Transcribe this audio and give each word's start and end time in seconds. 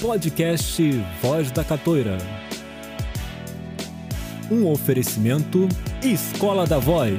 Podcast 0.00 0.82
Voz 1.20 1.50
da 1.50 1.62
Catoira. 1.62 2.16
Um 4.50 4.66
oferecimento 4.66 5.68
Escola 6.02 6.66
da 6.66 6.78
Voz. 6.78 7.18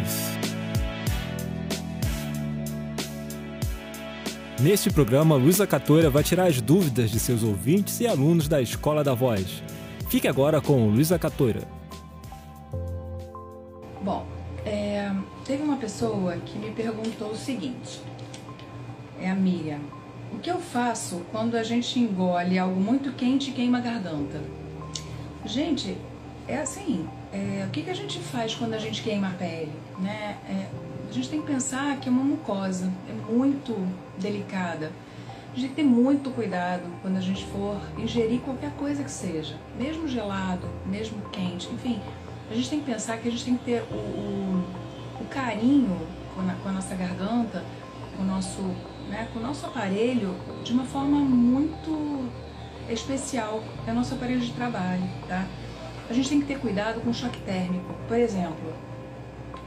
Neste 4.60 4.90
programa, 4.90 5.36
Luísa 5.36 5.68
Catoira 5.68 6.10
vai 6.10 6.24
tirar 6.24 6.48
as 6.48 6.60
dúvidas 6.60 7.12
de 7.12 7.20
seus 7.20 7.44
ouvintes 7.44 8.00
e 8.00 8.08
alunos 8.08 8.48
da 8.48 8.60
Escola 8.60 9.04
da 9.04 9.14
Voz. 9.14 9.62
Fique 10.10 10.28
agora 10.28 10.60
com 10.60 10.90
Luísa 10.90 11.20
Catoira. 11.20 11.62
Bom, 14.02 14.26
é, 14.66 15.12
teve 15.46 15.62
uma 15.62 15.78
pessoa 15.78 16.36
que 16.38 16.58
me 16.58 16.72
perguntou 16.72 17.30
o 17.30 17.38
seguinte: 17.38 18.02
é 19.20 19.30
a 19.30 19.36
Miriam. 19.36 20.01
O 20.34 20.40
que 20.40 20.50
eu 20.50 20.60
faço 20.60 21.22
quando 21.32 21.56
a 21.56 21.64
gente 21.64 22.00
engole 22.00 22.58
algo 22.58 22.80
muito 22.80 23.12
quente 23.12 23.50
e 23.50 23.54
queima 23.54 23.80
a 23.80 23.82
garganta? 23.82 24.42
Gente, 25.46 25.98
é 26.48 26.58
assim, 26.58 27.08
é, 27.34 27.66
o 27.68 27.70
que, 27.70 27.84
que 27.84 27.90
a 27.90 27.96
gente 27.96 28.18
faz 28.20 28.56
quando 28.56 28.74
a 28.74 28.78
gente 28.78 29.04
queima 29.04 29.28
a 29.28 29.32
pele? 29.32 29.72
Né? 30.00 30.38
É, 30.48 30.68
a 31.10 31.12
gente 31.14 31.30
tem 31.30 31.42
que 31.42 31.48
pensar 31.48 31.98
que 32.00 32.08
é 32.08 32.12
uma 32.12 32.24
mucosa, 32.24 32.92
é 33.10 33.32
muito 33.32 33.76
delicada. 34.18 34.92
A 35.52 35.56
gente 35.56 35.68
tem 35.68 35.70
que 35.70 35.76
ter 35.76 35.84
muito 35.84 36.32
cuidado 36.32 36.84
quando 37.02 37.18
a 37.18 37.22
gente 37.22 37.46
for 37.48 37.78
ingerir 37.98 38.40
qualquer 38.40 38.72
coisa 38.72 39.04
que 39.04 39.12
seja, 39.12 39.58
mesmo 39.78 40.08
gelado, 40.08 40.66
mesmo 40.86 41.22
quente, 41.30 41.68
enfim. 41.74 42.00
A 42.50 42.56
gente 42.56 42.70
tem 42.70 42.80
que 42.80 42.86
pensar 42.86 43.18
que 43.18 43.28
a 43.28 43.32
gente 43.32 43.44
tem 43.44 43.58
que 43.58 43.66
ter 43.66 43.84
o, 43.92 43.96
o, 43.96 44.64
o 45.20 45.26
carinho 45.30 46.00
com 46.34 46.42
a, 46.42 46.54
com 46.54 46.70
a 46.70 46.72
nossa 46.72 46.96
garganta, 46.96 47.64
com 48.16 48.24
o 48.24 48.26
nosso 48.26 48.62
né, 49.12 49.28
com 49.34 49.40
o 49.40 49.42
nosso 49.42 49.66
aparelho 49.66 50.34
de 50.64 50.72
uma 50.72 50.86
forma 50.86 51.20
muito 51.20 52.30
especial, 52.90 53.62
é 53.86 53.92
o 53.92 53.94
nosso 53.94 54.16
aparelho 54.16 54.40
de 54.40 54.54
trabalho, 54.54 55.04
tá? 55.28 55.46
A 56.10 56.14
gente 56.14 56.30
tem 56.30 56.42
que 56.42 56.48
ter 56.48 56.60
cuidado 56.60 57.02
com 57.02 57.14
choque 57.14 57.40
térmico. 57.42 57.94
Por 58.08 58.18
exemplo, 58.18 58.74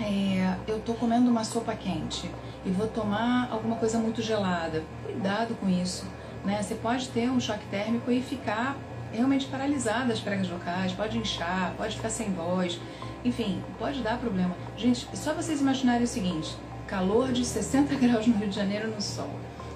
é, 0.01 0.57
eu 0.67 0.79
estou 0.79 0.95
comendo 0.95 1.31
uma 1.31 1.45
sopa 1.45 1.75
quente 1.75 2.31
e 2.67 2.71
vou 2.71 2.89
tomar 2.89 3.49
alguma 3.51 3.77
coisa 3.77 3.99
muito 3.99 4.21
gelada. 4.21 4.83
Cuidado 5.05 5.55
com 5.55 5.69
isso, 5.69 6.07
né? 6.45 6.63
Você 6.63 6.75
pode 6.75 7.09
ter 7.09 7.31
um 7.31 7.41
choque 7.41 7.65
térmico 7.67 8.11
e 8.11 8.21
ficar 8.21 8.77
realmente 9.13 9.47
paralisada 9.47 10.13
as 10.13 10.21
pregas 10.21 10.49
vocais, 10.49 10.93
pode 10.93 11.17
inchar, 11.17 11.73
pode 11.77 11.97
ficar 11.97 12.11
sem 12.11 12.33
voz, 12.33 12.81
enfim, 13.25 13.63
pode 13.79 14.03
dar 14.03 14.19
problema. 14.19 14.55
Gente, 14.77 15.07
só 15.17 15.33
vocês 15.33 15.61
imaginarem 15.61 16.03
o 16.03 16.09
seguinte: 16.09 16.55
calor 16.87 17.33
de 17.33 17.45
60 17.45 17.95
graus 17.97 18.27
no 18.27 18.37
Rio 18.37 18.49
de 18.49 18.57
Janeiro 18.57 18.89
no 18.89 19.01
sol. 19.01 19.31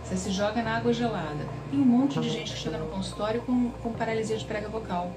Você 0.05 0.17
se 0.17 0.31
joga 0.31 0.62
na 0.62 0.77
água 0.77 0.92
gelada. 0.92 1.47
Tem 1.70 1.78
um 1.78 1.84
monte 1.84 2.19
de 2.19 2.31
gente 2.31 2.55
que 2.55 2.59
chega 2.59 2.78
no 2.78 2.87
consultório 2.87 3.42
com, 3.42 3.70
com 3.83 3.92
paralisia 3.92 4.37
de 4.37 4.45
prega 4.45 4.69
vocal. 4.69 5.12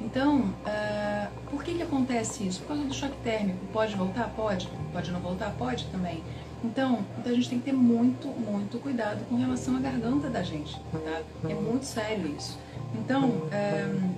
Então, 0.00 0.40
uh, 0.40 1.28
por 1.50 1.62
que, 1.62 1.74
que 1.74 1.82
acontece 1.82 2.46
isso? 2.46 2.60
Por 2.60 2.68
causa 2.68 2.84
do 2.84 2.94
choque 2.94 3.16
térmico. 3.22 3.58
Pode 3.72 3.94
voltar? 3.94 4.30
Pode. 4.30 4.68
Pode 4.92 5.10
não 5.10 5.20
voltar? 5.20 5.50
Pode 5.58 5.84
também. 5.86 6.22
Então, 6.64 7.04
então 7.18 7.32
a 7.32 7.34
gente 7.34 7.48
tem 7.48 7.58
que 7.58 7.66
ter 7.66 7.72
muito, 7.72 8.28
muito 8.28 8.78
cuidado 8.78 9.24
com 9.28 9.36
relação 9.36 9.76
à 9.76 9.80
garganta 9.80 10.30
da 10.30 10.42
gente, 10.42 10.80
tá? 10.92 11.22
É 11.48 11.54
muito 11.54 11.84
sério 11.84 12.26
isso. 12.36 12.58
Então, 12.94 13.28
uh, 13.28 14.10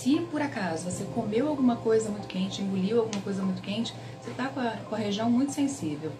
se 0.00 0.18
por 0.30 0.40
acaso 0.40 0.90
você 0.90 1.04
comeu 1.14 1.46
alguma 1.46 1.76
coisa 1.76 2.08
muito 2.08 2.26
quente, 2.26 2.62
engoliu 2.62 3.00
alguma 3.00 3.20
coisa 3.20 3.42
muito 3.42 3.60
quente, 3.60 3.94
você 4.18 4.30
está 4.30 4.46
com, 4.46 4.62
com, 4.88 4.94
a 4.94 4.98
região 4.98 5.30
muito 5.30 5.52
sensível. 5.52 6.10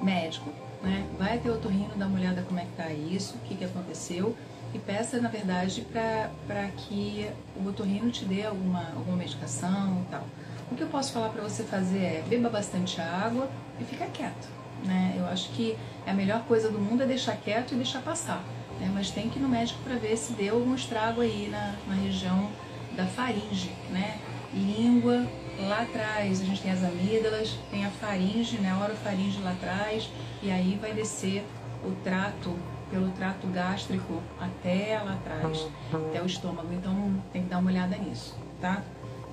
Médico, 0.00 0.50
né? 0.82 1.06
Vai 1.16 1.36
até 1.36 1.48
o 1.48 1.54
otorrino, 1.54 1.90
dá 1.94 2.06
uma 2.06 2.18
olhada 2.18 2.42
como 2.42 2.58
é 2.58 2.64
que 2.64 2.72
tá 2.72 2.90
isso, 2.90 3.36
o 3.36 3.38
que, 3.46 3.54
que 3.54 3.64
aconteceu 3.64 4.34
e 4.74 4.78
peça, 4.80 5.20
na 5.20 5.28
verdade, 5.28 5.86
para 5.92 6.68
que 6.76 7.30
o 7.56 7.68
otorrino 7.68 8.10
te 8.10 8.24
dê 8.24 8.44
alguma, 8.44 8.88
alguma 8.96 9.16
medicação 9.16 10.04
e 10.06 10.10
tal. 10.10 10.24
O 10.72 10.74
que 10.74 10.82
eu 10.82 10.88
posso 10.88 11.12
falar 11.12 11.28
para 11.28 11.42
você 11.42 11.62
fazer 11.62 11.98
é 11.98 12.24
beba 12.28 12.48
bastante 12.48 13.00
água 13.00 13.48
e 13.80 13.84
fica 13.84 14.06
quieto. 14.06 14.48
Né? 14.84 15.14
Eu 15.16 15.26
acho 15.26 15.50
que 15.50 15.76
a 16.04 16.12
melhor 16.12 16.42
coisa 16.46 16.68
do 16.68 16.80
mundo 16.80 17.04
é 17.04 17.06
deixar 17.06 17.36
quieto 17.36 17.72
e 17.72 17.76
deixar 17.76 18.00
passar. 18.02 18.42
Né? 18.80 18.90
Mas 18.92 19.10
tem 19.10 19.28
que 19.28 19.38
ir 19.38 19.42
no 19.42 19.48
médico 19.48 19.78
para 19.84 19.96
ver 19.96 20.16
se 20.16 20.32
deu 20.32 20.56
algum 20.56 20.74
estrago 20.74 21.20
aí 21.20 21.48
na, 21.48 21.74
na 21.86 21.94
região 21.94 22.50
da 23.00 23.06
faringe, 23.06 23.72
né? 23.90 24.18
Língua, 24.52 25.26
lá 25.58 25.82
atrás 25.82 26.40
a 26.40 26.44
gente 26.44 26.60
tem 26.60 26.70
as 26.70 26.84
amígdalas, 26.84 27.58
tem 27.70 27.86
a 27.86 27.90
faringe, 27.90 28.58
né? 28.58 28.70
A 28.70 28.84
orofaringe 28.84 29.40
lá 29.40 29.52
atrás, 29.52 30.10
e 30.42 30.50
aí 30.50 30.78
vai 30.80 30.92
descer 30.92 31.44
o 31.82 31.92
trato, 32.04 32.54
pelo 32.90 33.10
trato 33.12 33.46
gástrico 33.46 34.20
até 34.38 35.00
lá 35.02 35.14
atrás, 35.14 35.66
até 35.92 36.22
o 36.22 36.26
estômago. 36.26 36.68
Então 36.72 37.14
tem 37.32 37.42
que 37.42 37.48
dar 37.48 37.58
uma 37.58 37.70
olhada 37.70 37.96
nisso, 37.96 38.36
tá? 38.60 38.82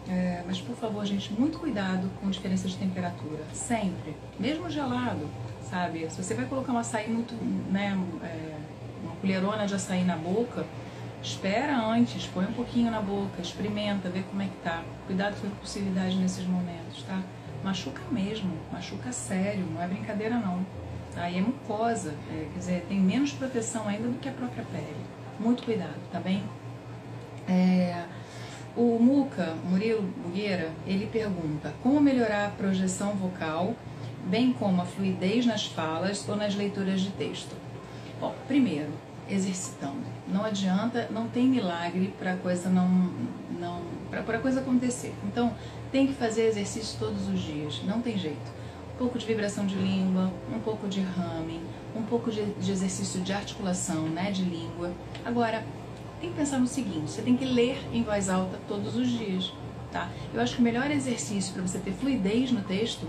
É, 0.08 0.42
mas 0.48 0.62
por 0.62 0.76
favor, 0.78 1.06
gente, 1.06 1.34
muito 1.34 1.60
cuidado 1.60 2.10
com 2.22 2.30
diferença 2.30 2.70
de 2.70 2.78
temperatura, 2.78 3.44
sempre, 3.52 4.16
mesmo 4.40 4.70
gelado, 4.70 5.28
sabe? 5.70 6.10
Se 6.10 6.24
você 6.24 6.34
vai 6.34 6.46
colocar 6.46 6.72
um 6.72 6.78
açaí 6.78 7.10
muito, 7.10 7.34
né, 7.70 8.00
é, 8.24 8.56
uma 9.04 9.16
colherona 9.18 9.68
de 9.68 9.76
açaí 9.76 10.06
na 10.06 10.16
boca, 10.16 10.66
Espera 11.22 11.78
antes, 11.78 12.28
põe 12.28 12.46
um 12.46 12.54
pouquinho 12.54 12.92
na 12.92 13.02
boca, 13.02 13.42
experimenta, 13.42 14.10
vê 14.10 14.22
como 14.22 14.42
é 14.42 14.46
que 14.46 14.58
tá. 14.64 14.84
Cuidado 15.06 15.40
com 15.40 15.48
a 15.48 15.50
impulsividade 15.50 16.16
nesses 16.18 16.46
momentos, 16.46 17.04
tá? 17.04 17.22
Machuca 17.64 18.02
mesmo, 18.12 18.52
machuca 18.72 19.12
sério, 19.12 19.66
não 19.74 19.82
é 19.82 19.88
brincadeira 19.88 20.36
não. 20.36 20.66
Aí 21.16 21.40
é 21.40 21.42
mucosa, 21.42 22.14
é, 22.32 22.48
quer 22.54 22.60
dizer, 22.60 22.86
tem 22.88 23.00
menos 23.00 23.32
proteção 23.32 23.88
ainda 23.88 24.08
do 24.08 24.20
que 24.20 24.30
a 24.30 24.32
própria 24.32 24.64
pele. 24.72 24.96
Muito 25.40 25.64
cuidado, 25.64 26.00
tá 26.12 26.20
bem? 26.20 26.44
É, 27.48 28.04
o 28.76 29.00
Muca, 29.00 29.56
Murilo 29.68 30.04
Bugueira, 30.04 30.72
ele 30.86 31.08
pergunta 31.08 31.74
como 31.82 32.00
melhorar 32.00 32.46
a 32.46 32.52
projeção 32.52 33.14
vocal, 33.14 33.76
bem 34.26 34.54
como 34.54 34.82
a 34.82 34.86
fluidez 34.86 35.46
nas 35.48 35.66
falas 35.66 36.28
ou 36.30 36.36
nas 36.36 36.56
leituras 36.56 37.02
de 37.02 37.10
texto. 37.10 37.56
Bom, 38.20 38.36
primeiro, 38.48 38.92
exercitando. 39.30 40.06
Não 40.28 40.44
adianta, 40.44 41.08
não 41.12 41.28
tem 41.28 41.48
milagre 41.48 42.14
para 42.18 42.36
coisa 42.38 42.70
não, 42.70 42.88
não 43.60 43.82
para 44.10 44.40
coisa 44.40 44.62
acontecer. 44.62 45.14
Então, 45.26 45.54
tem 45.92 46.08
que 46.08 46.14
fazer 46.14 46.48
exercício 46.48 46.98
todos 47.00 47.28
os 47.28 47.40
dias, 47.40 47.82
não 47.86 48.02
tem 48.02 48.18
jeito. 48.18 48.58
Um 48.96 48.98
pouco 48.98 49.20
de 49.20 49.26
vibração 49.26 49.66
de 49.66 49.76
língua, 49.76 50.32
um 50.54 50.60
pouco 50.60 50.88
de 50.88 51.02
humming, 51.02 51.62
um 51.96 52.04
pouco 52.04 52.32
de, 52.32 52.44
de 52.46 52.72
exercício 52.72 53.22
de 53.22 53.32
articulação, 53.32 54.04
né, 54.04 54.32
de 54.32 54.44
língua. 54.44 54.92
Agora, 55.24 55.64
tem 56.20 56.32
que 56.32 56.36
pensar 56.36 56.58
no 56.58 56.68
seguinte, 56.68 57.12
você 57.12 57.22
tem 57.22 57.38
que 57.38 57.46
ler 57.46 57.78
em 57.94 58.02
voz 58.02 58.30
alta 58.30 58.60
todos 58.68 58.96
os 58.96 59.08
dias, 59.08 59.54
tá? 59.92 60.10
Eu 60.34 60.42
acho 60.42 60.56
que 60.56 60.62
o 60.62 60.64
melhor 60.64 60.90
exercício 60.90 61.54
para 61.54 61.62
você 61.62 61.78
ter 61.78 61.92
fluidez 61.92 62.52
no 62.52 62.62
texto, 62.62 63.08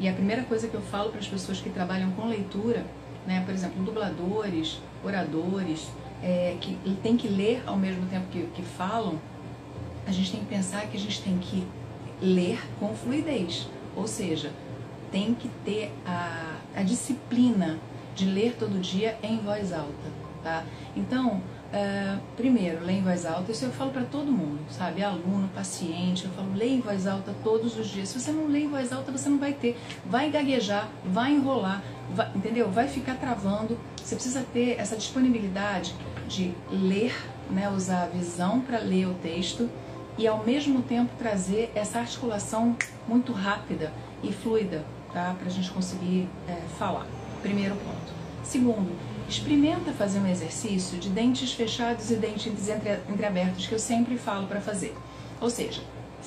e 0.00 0.08
a 0.08 0.12
primeira 0.12 0.42
coisa 0.42 0.68
que 0.68 0.74
eu 0.74 0.80
falo 0.80 1.10
para 1.10 1.18
as 1.20 1.26
pessoas 1.26 1.60
que 1.60 1.70
trabalham 1.70 2.10
com 2.12 2.26
leitura, 2.26 2.84
né, 3.28 3.42
por 3.44 3.52
exemplo, 3.52 3.84
dubladores, 3.84 4.80
oradores, 5.04 5.90
é, 6.22 6.56
que 6.58 6.78
tem 7.02 7.14
que 7.14 7.28
ler 7.28 7.62
ao 7.66 7.76
mesmo 7.76 8.06
tempo 8.06 8.26
que, 8.28 8.46
que 8.54 8.62
falam, 8.62 9.20
a 10.06 10.10
gente 10.10 10.32
tem 10.32 10.40
que 10.40 10.46
pensar 10.46 10.86
que 10.86 10.96
a 10.96 11.00
gente 11.00 11.22
tem 11.22 11.36
que 11.38 11.66
ler 12.22 12.58
com 12.80 12.94
fluidez, 12.94 13.68
ou 13.94 14.06
seja, 14.06 14.50
tem 15.12 15.34
que 15.34 15.48
ter 15.62 15.92
a, 16.06 16.56
a 16.74 16.82
disciplina 16.82 17.78
de 18.16 18.24
ler 18.24 18.56
todo 18.58 18.80
dia 18.80 19.18
em 19.22 19.36
voz 19.36 19.74
alta, 19.74 20.10
tá? 20.42 20.64
Então, 20.96 21.42
uh, 21.72 22.20
primeiro, 22.36 22.84
ler 22.84 22.94
em 22.94 23.02
voz 23.02 23.26
alta, 23.26 23.52
isso 23.52 23.64
eu 23.64 23.70
falo 23.70 23.90
para 23.90 24.04
todo 24.04 24.30
mundo, 24.30 24.60
sabe? 24.70 25.02
Aluno, 25.02 25.48
paciente, 25.54 26.24
eu 26.24 26.30
falo, 26.32 26.52
lê 26.54 26.68
em 26.68 26.80
voz 26.80 27.06
alta 27.06 27.34
todos 27.42 27.78
os 27.78 27.88
dias. 27.88 28.08
Se 28.08 28.20
você 28.20 28.30
não 28.30 28.46
lê 28.46 28.60
em 28.60 28.68
voz 28.68 28.92
alta, 28.92 29.12
você 29.12 29.28
não 29.28 29.38
vai 29.38 29.52
ter, 29.52 29.78
vai 30.04 30.30
gaguejar, 30.30 30.88
vai 31.04 31.32
enrolar, 31.32 31.82
vai, 32.10 32.30
entendeu? 32.34 32.70
Vai 32.70 32.88
ficar 32.88 33.14
travando. 33.14 33.78
Você 33.96 34.14
precisa 34.14 34.44
ter 34.52 34.78
essa 34.78 34.96
disponibilidade 34.96 35.94
de 36.26 36.52
ler, 36.70 37.14
né, 37.50 37.70
usar 37.70 38.04
a 38.04 38.06
visão 38.06 38.60
para 38.60 38.78
ler 38.78 39.06
o 39.06 39.14
texto 39.14 39.68
e 40.18 40.26
ao 40.26 40.44
mesmo 40.44 40.82
tempo 40.82 41.10
trazer 41.18 41.70
essa 41.74 42.00
articulação 42.00 42.76
muito 43.06 43.32
rápida 43.32 43.92
e 44.22 44.32
fluida, 44.32 44.84
tá? 45.12 45.34
Para 45.38 45.46
a 45.46 45.50
gente 45.50 45.70
conseguir 45.70 46.28
é, 46.48 46.54
falar. 46.78 47.06
Primeiro 47.40 47.76
ponto. 47.76 48.12
Segundo, 48.42 48.90
experimenta 49.28 49.92
fazer 49.92 50.18
um 50.18 50.26
exercício 50.26 50.98
de 50.98 51.10
dentes 51.10 51.52
fechados 51.52 52.10
e 52.10 52.16
dentes 52.16 52.68
entre, 52.68 52.98
entreabertos 53.08 53.66
que 53.66 53.74
eu 53.74 53.78
sempre 53.78 54.16
falo 54.16 54.46
para 54.46 54.60
fazer. 54.60 54.96
Ou 55.40 55.50
seja, 55.50 55.82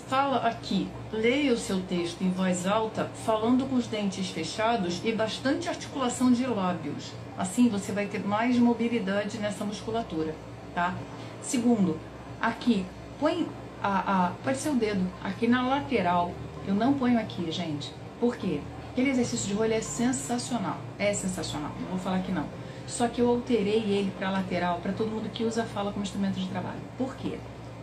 fala 0.07 0.47
aqui, 0.47 0.87
leia 1.11 1.51
o 1.53 1.57
seu 1.57 1.81
texto 1.81 2.21
em 2.21 2.31
voz 2.31 2.67
alta, 2.67 3.09
falando 3.25 3.65
com 3.65 3.75
os 3.75 3.87
dentes 3.87 4.29
fechados 4.29 5.01
e 5.03 5.11
bastante 5.11 5.67
articulação 5.67 6.31
de 6.31 6.45
lábios. 6.45 7.11
Assim 7.37 7.69
você 7.69 7.91
vai 7.91 8.05
ter 8.05 8.19
mais 8.19 8.57
mobilidade 8.57 9.39
nessa 9.39 9.65
musculatura, 9.65 10.35
tá? 10.75 10.95
Segundo, 11.41 11.99
aqui, 12.39 12.85
põe 13.19 13.47
a, 13.81 14.27
a, 14.27 14.31
pode 14.43 14.59
ser 14.59 14.69
o 14.69 14.75
dedo, 14.75 15.05
aqui 15.23 15.47
na 15.47 15.67
lateral. 15.67 16.31
Eu 16.67 16.75
não 16.75 16.93
ponho 16.93 17.19
aqui, 17.19 17.51
gente. 17.51 17.91
Por 18.19 18.35
quê? 18.37 18.59
Aquele 18.91 19.09
exercício 19.09 19.47
de 19.47 19.53
rolha 19.55 19.75
é 19.75 19.81
sensacional. 19.81 20.77
É 20.99 21.11
sensacional, 21.13 21.71
não 21.81 21.89
vou 21.89 21.97
falar 21.97 22.19
que 22.19 22.31
não. 22.31 22.45
Só 22.91 23.07
que 23.07 23.21
eu 23.21 23.29
alterei 23.29 23.83
ele 23.83 24.11
para 24.17 24.29
lateral 24.29 24.79
para 24.81 24.91
todo 24.91 25.09
mundo 25.09 25.29
que 25.29 25.43
usa 25.43 25.63
a 25.63 25.65
fala 25.65 25.91
como 25.91 26.03
instrumento 26.03 26.35
de 26.35 26.47
trabalho. 26.47 26.79
Por 26.97 27.15
quê? 27.15 27.39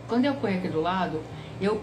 Quando 0.07 0.25
eu 0.25 0.35
ponho 0.35 0.57
aqui 0.57 0.67
do 0.67 0.79
lado, 0.79 1.21
eu 1.59 1.81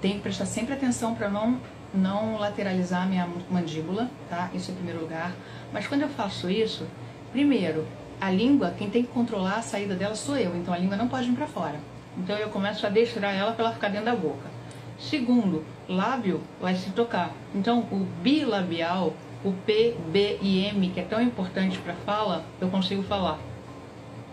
tenho 0.00 0.16
que 0.16 0.22
prestar 0.22 0.44
sempre 0.44 0.74
atenção 0.74 1.14
para 1.14 1.28
não 1.28 1.58
não 1.94 2.36
lateralizar 2.38 3.08
minha 3.08 3.28
mandíbula, 3.48 4.10
tá? 4.28 4.50
Isso 4.52 4.72
em 4.72 4.74
primeiro 4.74 5.00
lugar. 5.00 5.32
Mas 5.72 5.86
quando 5.86 6.02
eu 6.02 6.08
faço 6.08 6.50
isso, 6.50 6.84
primeiro, 7.30 7.86
a 8.20 8.32
língua, 8.32 8.74
quem 8.76 8.90
tem 8.90 9.04
que 9.04 9.12
controlar 9.12 9.58
a 9.58 9.62
saída 9.62 9.94
dela 9.94 10.16
sou 10.16 10.36
eu, 10.36 10.56
então 10.56 10.74
a 10.74 10.78
língua 10.78 10.96
não 10.96 11.06
pode 11.06 11.28
vir 11.28 11.36
para 11.36 11.46
fora. 11.46 11.78
Então 12.18 12.36
eu 12.36 12.48
começo 12.48 12.84
a 12.84 12.88
deixar 12.88 13.32
ela 13.32 13.52
para 13.52 13.66
ela 13.66 13.74
ficar 13.74 13.88
dentro 13.88 14.06
da 14.06 14.16
boca. 14.16 14.52
Segundo, 14.98 15.64
lábio 15.88 16.40
vai 16.60 16.74
se 16.74 16.90
tocar. 16.90 17.30
Então 17.54 17.80
o 17.92 18.06
bilabial, 18.22 19.14
o 19.44 19.52
P, 19.52 19.94
B 20.08 20.38
e 20.40 20.64
M, 20.64 20.88
que 20.90 21.00
é 21.00 21.04
tão 21.04 21.20
importante 21.20 21.78
para 21.78 21.94
fala, 21.94 22.44
eu 22.60 22.68
consigo 22.68 23.02
falar. 23.02 23.38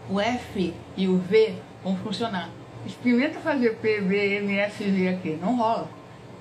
O 0.09 0.19
F 0.19 0.73
e 0.95 1.07
o 1.07 1.17
V 1.17 1.55
vão 1.83 1.95
funcionar. 1.97 2.49
Experimenta 2.85 3.39
fazer 3.39 3.75
P, 3.77 4.01
B, 4.01 4.35
M, 4.37 4.57
F 4.57 4.83
e 4.83 4.89
V 4.89 5.09
aqui, 5.09 5.39
não 5.41 5.57
rola. 5.57 5.89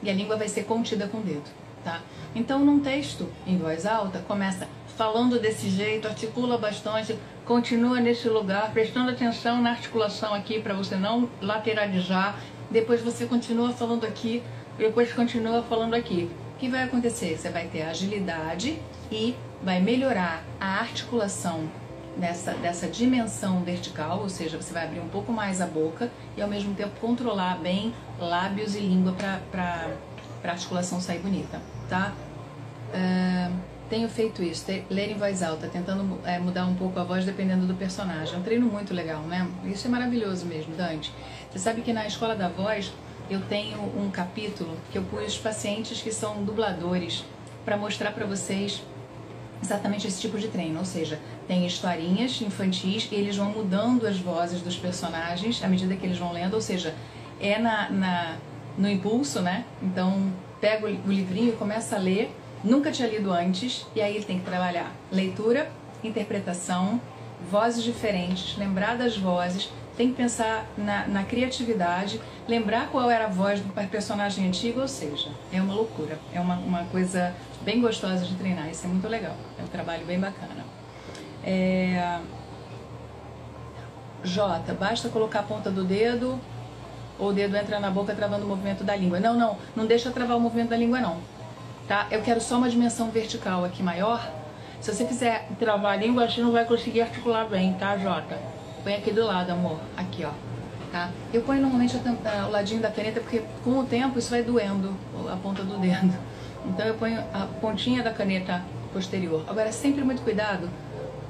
E 0.02 0.08
a 0.08 0.14
língua 0.14 0.36
vai 0.36 0.48
ser 0.48 0.62
contida 0.64 1.08
com 1.08 1.18
o 1.18 1.22
dedo, 1.22 1.50
tá? 1.84 2.00
Então, 2.34 2.60
num 2.60 2.80
texto 2.80 3.28
em 3.46 3.58
voz 3.58 3.84
alta, 3.84 4.20
começa 4.20 4.66
falando 4.96 5.40
desse 5.40 5.68
jeito, 5.68 6.06
articula 6.06 6.56
bastante, 6.56 7.16
continua 7.44 8.00
nesse 8.00 8.28
lugar, 8.28 8.70
prestando 8.70 9.10
atenção 9.10 9.60
na 9.60 9.70
articulação 9.70 10.32
aqui 10.32 10.60
para 10.60 10.74
você 10.74 10.94
não 10.94 11.28
lateralizar. 11.40 12.38
Depois 12.70 13.02
você 13.02 13.26
continua 13.26 13.72
falando 13.72 14.04
aqui, 14.04 14.42
depois 14.78 15.12
continua 15.12 15.62
falando 15.62 15.94
aqui. 15.94 16.30
Que 16.60 16.68
vai 16.68 16.82
acontecer? 16.82 17.38
Você 17.38 17.48
vai 17.48 17.68
ter 17.68 17.80
agilidade 17.80 18.78
e 19.10 19.34
vai 19.62 19.80
melhorar 19.80 20.44
a 20.60 20.80
articulação 20.80 21.66
dessa, 22.18 22.52
dessa 22.52 22.86
dimensão 22.86 23.64
vertical, 23.64 24.20
ou 24.20 24.28
seja, 24.28 24.60
você 24.60 24.70
vai 24.70 24.84
abrir 24.84 25.00
um 25.00 25.08
pouco 25.08 25.32
mais 25.32 25.62
a 25.62 25.66
boca 25.66 26.10
e 26.36 26.42
ao 26.42 26.48
mesmo 26.48 26.74
tempo 26.74 27.00
controlar 27.00 27.56
bem 27.56 27.94
lábios 28.18 28.74
e 28.74 28.80
língua 28.80 29.14
para 29.50 29.90
a 30.44 30.48
articulação 30.48 31.00
sair 31.00 31.20
bonita, 31.20 31.62
tá? 31.88 32.12
Uh, 32.90 33.56
tenho 33.88 34.08
feito 34.10 34.42
isso, 34.42 34.66
ler 34.90 35.12
em 35.12 35.14
voz 35.14 35.42
alta, 35.42 35.66
tentando 35.66 36.20
é, 36.26 36.38
mudar 36.38 36.66
um 36.66 36.74
pouco 36.74 37.00
a 37.00 37.04
voz 37.04 37.24
dependendo 37.24 37.66
do 37.66 37.74
personagem. 37.74 38.34
É 38.34 38.36
um 38.36 38.42
treino 38.42 38.66
muito 38.66 38.92
legal, 38.92 39.22
né? 39.22 39.48
Isso 39.64 39.86
é 39.86 39.90
maravilhoso 39.90 40.44
mesmo, 40.44 40.76
Dante. 40.76 41.10
Você 41.50 41.58
sabe 41.58 41.80
que 41.80 41.92
na 41.92 42.06
Escola 42.06 42.36
da 42.36 42.48
Voz 42.48 42.92
eu 43.30 43.40
tenho 43.42 43.78
um 43.80 44.10
capítulo 44.10 44.76
que 44.90 44.98
eu 44.98 45.02
pus 45.04 45.38
pacientes 45.38 46.02
que 46.02 46.12
são 46.12 46.42
dubladores 46.42 47.24
para 47.64 47.76
mostrar 47.76 48.10
para 48.10 48.26
vocês 48.26 48.82
exatamente 49.62 50.06
esse 50.06 50.20
tipo 50.20 50.38
de 50.38 50.48
treino, 50.48 50.78
ou 50.78 50.84
seja, 50.84 51.20
tem 51.46 51.66
historinhas 51.66 52.40
infantis 52.40 53.08
e 53.12 53.14
eles 53.14 53.36
vão 53.36 53.50
mudando 53.50 54.06
as 54.06 54.18
vozes 54.18 54.62
dos 54.62 54.76
personagens 54.76 55.62
à 55.62 55.68
medida 55.68 55.94
que 55.94 56.04
eles 56.04 56.18
vão 56.18 56.32
lendo, 56.32 56.54
ou 56.54 56.60
seja, 56.60 56.94
é 57.40 57.58
na, 57.58 57.88
na 57.90 58.36
no 58.76 58.88
impulso, 58.88 59.40
né? 59.40 59.64
Então 59.82 60.32
pega 60.60 60.86
o 60.86 60.88
livrinho 60.88 61.50
e 61.50 61.56
começa 61.56 61.96
a 61.96 61.98
ler, 61.98 62.34
nunca 62.64 62.90
tinha 62.90 63.08
lido 63.08 63.30
antes, 63.32 63.86
e 63.94 64.00
aí 64.00 64.16
ele 64.16 64.24
tem 64.24 64.38
que 64.38 64.44
trabalhar 64.44 64.92
leitura, 65.12 65.70
interpretação, 66.02 67.00
vozes 67.50 67.82
diferentes, 67.82 68.56
lembrar 68.56 68.96
das 68.96 69.16
vozes, 69.16 69.70
tem 70.00 70.08
que 70.08 70.16
pensar 70.16 70.66
na, 70.78 71.06
na, 71.06 71.24
criatividade, 71.24 72.18
lembrar 72.48 72.88
qual 72.88 73.10
era 73.10 73.26
a 73.26 73.28
voz 73.28 73.60
do 73.60 73.70
personagem 73.90 74.48
antigo, 74.48 74.80
ou 74.80 74.88
seja, 74.88 75.28
é 75.52 75.60
uma 75.60 75.74
loucura, 75.74 76.18
é 76.32 76.40
uma, 76.40 76.54
uma 76.54 76.84
coisa 76.84 77.34
bem 77.60 77.82
gostosa 77.82 78.24
de 78.24 78.34
treinar, 78.34 78.70
isso 78.70 78.86
é 78.86 78.88
muito 78.88 79.06
legal, 79.06 79.36
é 79.58 79.62
um 79.62 79.66
trabalho 79.66 80.06
bem 80.06 80.18
bacana. 80.18 80.64
É... 81.44 82.18
J, 84.24 84.72
basta 84.72 85.10
colocar 85.10 85.40
a 85.40 85.42
ponta 85.42 85.70
do 85.70 85.84
dedo 85.84 86.40
ou 87.18 87.28
o 87.28 87.32
dedo 87.34 87.54
entra 87.54 87.78
na 87.78 87.90
boca 87.90 88.14
travando 88.14 88.46
o 88.46 88.48
movimento 88.48 88.82
da 88.82 88.96
língua. 88.96 89.20
Não, 89.20 89.34
não, 89.34 89.58
não 89.76 89.84
deixa 89.84 90.10
travar 90.10 90.38
o 90.38 90.40
movimento 90.40 90.70
da 90.70 90.78
língua 90.78 90.98
não. 90.98 91.18
Tá? 91.86 92.06
Eu 92.10 92.22
quero 92.22 92.40
só 92.40 92.56
uma 92.56 92.70
dimensão 92.70 93.10
vertical 93.10 93.66
aqui 93.66 93.82
maior. 93.82 94.26
Se 94.80 94.94
você 94.94 95.04
quiser 95.04 95.46
travar 95.58 95.92
a 95.92 95.96
língua, 95.96 96.26
você 96.26 96.40
não 96.40 96.52
vai 96.52 96.64
conseguir 96.64 97.02
articular 97.02 97.44
bem, 97.44 97.74
tá, 97.74 97.98
Jota? 97.98 98.59
Põe 98.82 98.94
aqui 98.94 99.10
do 99.10 99.26
lado, 99.26 99.50
amor. 99.50 99.78
Aqui, 99.96 100.24
ó. 100.24 100.30
Tá? 100.90 101.10
Eu 101.32 101.42
ponho 101.42 101.60
normalmente 101.60 101.96
o 101.96 102.50
ladinho 102.50 102.80
da 102.80 102.90
caneta 102.90 103.20
porque 103.20 103.42
com 103.62 103.78
o 103.78 103.84
tempo 103.84 104.18
isso 104.18 104.30
vai 104.30 104.42
doendo 104.42 104.96
a 105.30 105.36
ponta 105.36 105.62
do 105.62 105.78
dedo. 105.78 106.12
Então 106.62 106.86
eu 106.86 106.92
ponho 106.92 107.18
a 107.32 107.46
pontinha 107.58 108.02
da 108.02 108.12
caneta 108.12 108.62
posterior. 108.92 109.42
Agora 109.48 109.72
sempre 109.72 110.04
muito 110.04 110.20
cuidado 110.20 110.68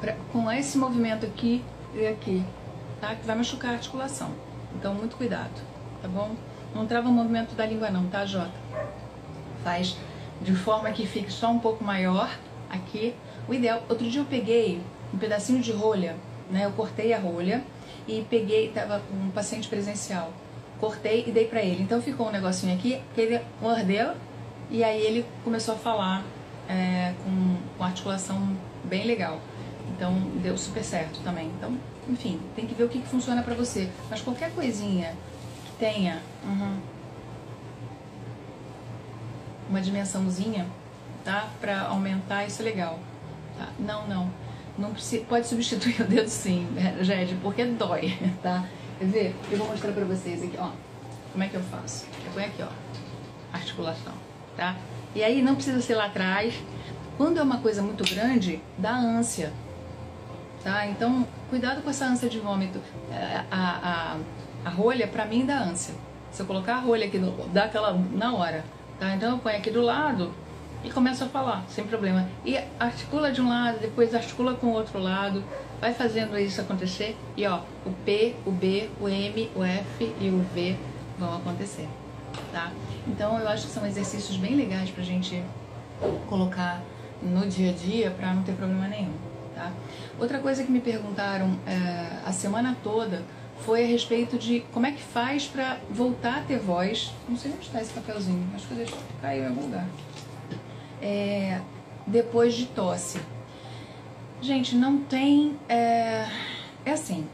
pra, 0.00 0.16
com 0.32 0.50
esse 0.50 0.76
movimento 0.76 1.24
aqui 1.24 1.64
e 1.94 2.04
aqui, 2.04 2.44
tá? 3.00 3.14
Que 3.14 3.24
vai 3.24 3.36
machucar 3.36 3.70
a 3.70 3.74
articulação. 3.74 4.32
Então 4.74 4.92
muito 4.92 5.14
cuidado, 5.14 5.52
tá 6.02 6.08
bom? 6.08 6.32
Não 6.74 6.84
trava 6.84 7.08
o 7.08 7.12
movimento 7.12 7.54
da 7.54 7.64
língua 7.64 7.90
não, 7.90 8.08
tá, 8.08 8.26
Jota? 8.26 8.50
Faz 9.62 9.96
de 10.40 10.52
forma 10.52 10.90
que 10.90 11.06
fique 11.06 11.30
só 11.30 11.48
um 11.48 11.60
pouco 11.60 11.84
maior 11.84 12.28
aqui. 12.68 13.14
O 13.48 13.54
ideal, 13.54 13.82
outro 13.88 14.10
dia 14.10 14.22
eu 14.22 14.26
peguei 14.26 14.80
um 15.14 15.18
pedacinho 15.18 15.60
de 15.60 15.70
rolha, 15.70 16.16
né? 16.50 16.64
Eu 16.64 16.72
cortei 16.72 17.12
a 17.12 17.18
rolha 17.18 17.62
e 18.06 18.24
peguei, 18.28 18.70
tava 18.70 19.00
com 19.00 19.16
um 19.16 19.30
paciente 19.30 19.68
presencial. 19.68 20.32
Cortei 20.78 21.24
e 21.26 21.30
dei 21.30 21.46
para 21.46 21.62
ele. 21.62 21.82
Então 21.82 22.00
ficou 22.00 22.28
um 22.28 22.30
negocinho 22.30 22.74
aqui 22.74 23.00
que 23.14 23.20
ele 23.20 23.40
mordeu 23.60 24.14
e 24.70 24.82
aí 24.82 25.00
ele 25.00 25.26
começou 25.44 25.74
a 25.74 25.78
falar 25.78 26.24
é, 26.68 27.14
com, 27.24 27.56
com 27.76 27.84
articulação 27.84 28.56
bem 28.84 29.04
legal. 29.04 29.40
Então 29.90 30.14
deu 30.42 30.56
super 30.56 30.82
certo 30.82 31.20
também. 31.22 31.46
Então, 31.56 31.76
enfim, 32.08 32.40
tem 32.56 32.66
que 32.66 32.74
ver 32.74 32.84
o 32.84 32.88
que, 32.88 33.00
que 33.00 33.08
funciona 33.08 33.42
para 33.42 33.54
você. 33.54 33.90
Mas 34.08 34.22
qualquer 34.22 34.52
coisinha 34.52 35.14
que 35.66 35.72
tenha 35.78 36.22
uhum, 36.44 36.78
uma 39.68 39.80
dimensãozinha, 39.80 40.66
tá? 41.24 41.48
Para 41.60 41.82
aumentar, 41.82 42.44
isso 42.44 42.62
é 42.62 42.64
legal. 42.64 42.98
Tá? 43.58 43.68
Não, 43.78 44.06
não. 44.06 44.30
Não 44.78 44.92
precisa, 44.92 45.24
pode 45.24 45.46
substituir 45.46 46.00
o 46.00 46.04
dedo 46.04 46.28
sim, 46.28 46.66
Jed, 47.00 47.36
porque 47.42 47.64
dói, 47.64 48.16
tá? 48.42 48.64
Quer 48.98 49.06
ver? 49.06 49.36
Eu 49.50 49.58
vou 49.58 49.68
mostrar 49.68 49.92
para 49.92 50.04
vocês 50.04 50.42
aqui, 50.42 50.56
ó. 50.58 50.70
Como 51.32 51.44
é 51.44 51.48
que 51.48 51.54
eu 51.54 51.62
faço? 51.62 52.06
Eu 52.26 52.32
ponho 52.32 52.46
aqui, 52.46 52.62
ó. 52.62 52.68
Articulação 53.52 54.30
tá? 54.60 54.76
E 55.14 55.24
aí 55.24 55.40
não 55.42 55.54
precisa 55.54 55.80
ser 55.80 55.94
lá 55.94 56.06
atrás. 56.06 56.54
Quando 57.16 57.38
é 57.38 57.42
uma 57.42 57.58
coisa 57.58 57.82
muito 57.82 58.04
grande, 58.04 58.60
dá 58.78 58.94
ânsia, 58.94 59.52
tá? 60.62 60.86
Então, 60.86 61.26
cuidado 61.48 61.82
com 61.82 61.90
essa 61.90 62.06
ânsia 62.06 62.28
de 62.28 62.38
vômito. 62.38 62.80
É, 63.10 63.42
a, 63.50 64.16
a, 64.64 64.68
a 64.68 64.70
rolha, 64.70 65.06
pra 65.08 65.24
mim, 65.24 65.44
dá 65.44 65.58
ânsia. 65.58 65.94
Se 66.30 66.42
eu 66.42 66.46
colocar 66.46 66.76
a 66.76 66.80
rolha 66.80 67.06
aqui, 67.06 67.18
dá 67.52 67.64
aquela 67.64 67.92
na 68.12 68.34
hora, 68.34 68.64
tá? 68.98 69.14
Então 69.14 69.32
eu 69.32 69.38
ponho 69.38 69.56
aqui 69.56 69.70
do 69.70 69.80
lado 69.80 70.32
e 70.84 70.90
começo 70.90 71.24
a 71.24 71.26
falar, 71.28 71.64
sem 71.68 71.84
problema. 71.84 72.28
E 72.44 72.58
articula 72.78 73.30
de 73.32 73.40
um 73.40 73.48
lado, 73.48 73.78
depois 73.80 74.14
articula 74.14 74.54
com 74.54 74.68
o 74.68 74.72
outro 74.72 74.98
lado, 74.98 75.42
vai 75.80 75.92
fazendo 75.92 76.38
isso 76.38 76.60
acontecer 76.60 77.16
e 77.36 77.46
ó, 77.46 77.60
o 77.84 77.90
P, 78.04 78.34
o 78.46 78.50
B, 78.50 78.88
o 79.00 79.08
M, 79.08 79.50
o 79.54 79.64
F 79.64 80.14
e 80.20 80.28
o 80.28 80.40
V 80.54 80.76
vão 81.18 81.36
acontecer 81.36 81.88
tá? 82.52 82.72
Então 83.06 83.38
eu 83.38 83.48
acho 83.48 83.66
que 83.66 83.72
são 83.72 83.86
exercícios 83.86 84.36
bem 84.36 84.54
legais 84.54 84.90
pra 84.90 85.02
gente 85.02 85.42
colocar 86.28 86.80
no 87.22 87.46
dia 87.46 87.70
a 87.70 87.74
dia 87.74 88.10
para 88.10 88.32
não 88.32 88.42
ter 88.42 88.52
problema 88.52 88.88
nenhum, 88.88 89.12
tá? 89.54 89.72
Outra 90.18 90.38
coisa 90.38 90.64
que 90.64 90.70
me 90.70 90.80
perguntaram 90.80 91.58
é, 91.66 92.26
a 92.26 92.32
semana 92.32 92.76
toda 92.82 93.22
foi 93.60 93.84
a 93.84 93.86
respeito 93.86 94.38
de 94.38 94.60
como 94.72 94.86
é 94.86 94.92
que 94.92 95.02
faz 95.02 95.46
para 95.46 95.78
voltar 95.90 96.38
a 96.38 96.40
ter 96.42 96.58
voz. 96.58 97.12
Não 97.28 97.36
sei 97.36 97.52
onde 97.52 97.66
está 97.66 97.80
esse 97.80 97.92
papelzinho, 97.92 98.48
acho 98.54 98.66
que 98.66 98.72
eu 98.72 98.78
deixei 98.78 98.98
cair 99.20 99.42
em 99.42 99.46
algum 99.46 99.62
lugar. 99.62 99.86
É, 101.00 101.60
depois 102.06 102.54
de 102.54 102.66
tosse. 102.66 103.20
Gente, 104.40 104.74
não 104.74 104.98
tem. 104.98 105.58
É, 105.68 106.26
é 106.84 106.92
assim, 106.92 107.26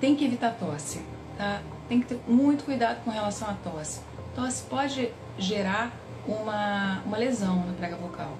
tem 0.00 0.14
que 0.16 0.24
evitar 0.24 0.52
tosse, 0.52 1.00
tá? 1.36 1.60
Tem 1.88 2.00
que 2.00 2.06
ter 2.06 2.20
muito 2.28 2.64
cuidado 2.64 3.02
com 3.04 3.10
relação 3.10 3.48
à 3.50 3.54
tosse. 3.54 4.00
Tosse 4.34 4.62
pode 4.64 5.10
gerar 5.36 5.92
uma, 6.26 7.02
uma 7.04 7.16
lesão 7.16 7.66
na 7.66 7.72
prega 7.72 7.96
vocal, 7.96 8.32